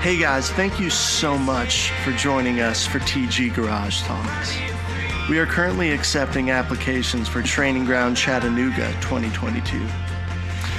Hey 0.00 0.16
guys, 0.16 0.48
thank 0.52 0.78
you 0.78 0.90
so 0.90 1.36
much 1.36 1.90
for 2.04 2.12
joining 2.12 2.60
us 2.60 2.86
for 2.86 3.00
TG 3.00 3.52
Garage 3.52 4.02
Talks. 4.02 4.56
We 5.28 5.40
are 5.40 5.44
currently 5.44 5.90
accepting 5.90 6.52
applications 6.52 7.26
for 7.26 7.42
Training 7.42 7.84
Ground 7.84 8.16
Chattanooga 8.16 8.92
2022. 9.00 9.76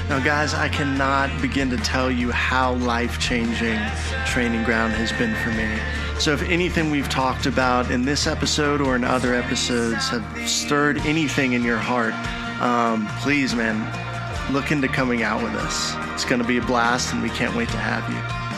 Now, 0.08 0.20
guys, 0.24 0.54
I 0.54 0.70
cannot 0.70 1.30
begin 1.42 1.70
to 1.70 1.76
tell 1.76 2.10
you 2.10 2.32
how 2.32 2.76
life 2.76 3.20
changing 3.20 3.78
Training 4.26 4.64
Ground 4.64 4.94
has 4.94 5.12
been 5.12 5.36
for 5.44 5.50
me. 5.50 5.70
So, 6.18 6.32
if 6.32 6.42
anything 6.44 6.90
we've 6.90 7.10
talked 7.10 7.46
about 7.46 7.92
in 7.92 8.06
this 8.06 8.26
episode 8.26 8.80
or 8.80 8.96
in 8.96 9.04
other 9.04 9.36
episodes 9.36 10.08
have 10.08 10.50
stirred 10.50 10.98
anything 11.00 11.52
in 11.52 11.64
your 11.64 11.78
heart, 11.78 12.14
um, 12.62 13.06
please, 13.20 13.54
man, 13.54 14.54
look 14.54 14.72
into 14.72 14.88
coming 14.88 15.24
out 15.24 15.44
with 15.44 15.56
us. 15.56 15.94
It's 16.14 16.24
going 16.24 16.42
to 16.42 16.48
be 16.48 16.58
a 16.58 16.66
blast, 16.66 17.14
and 17.14 17.22
we 17.22 17.30
can't 17.30 17.54
wait 17.54 17.68
to 17.68 17.78
have 17.78 18.10
you. 18.10 18.49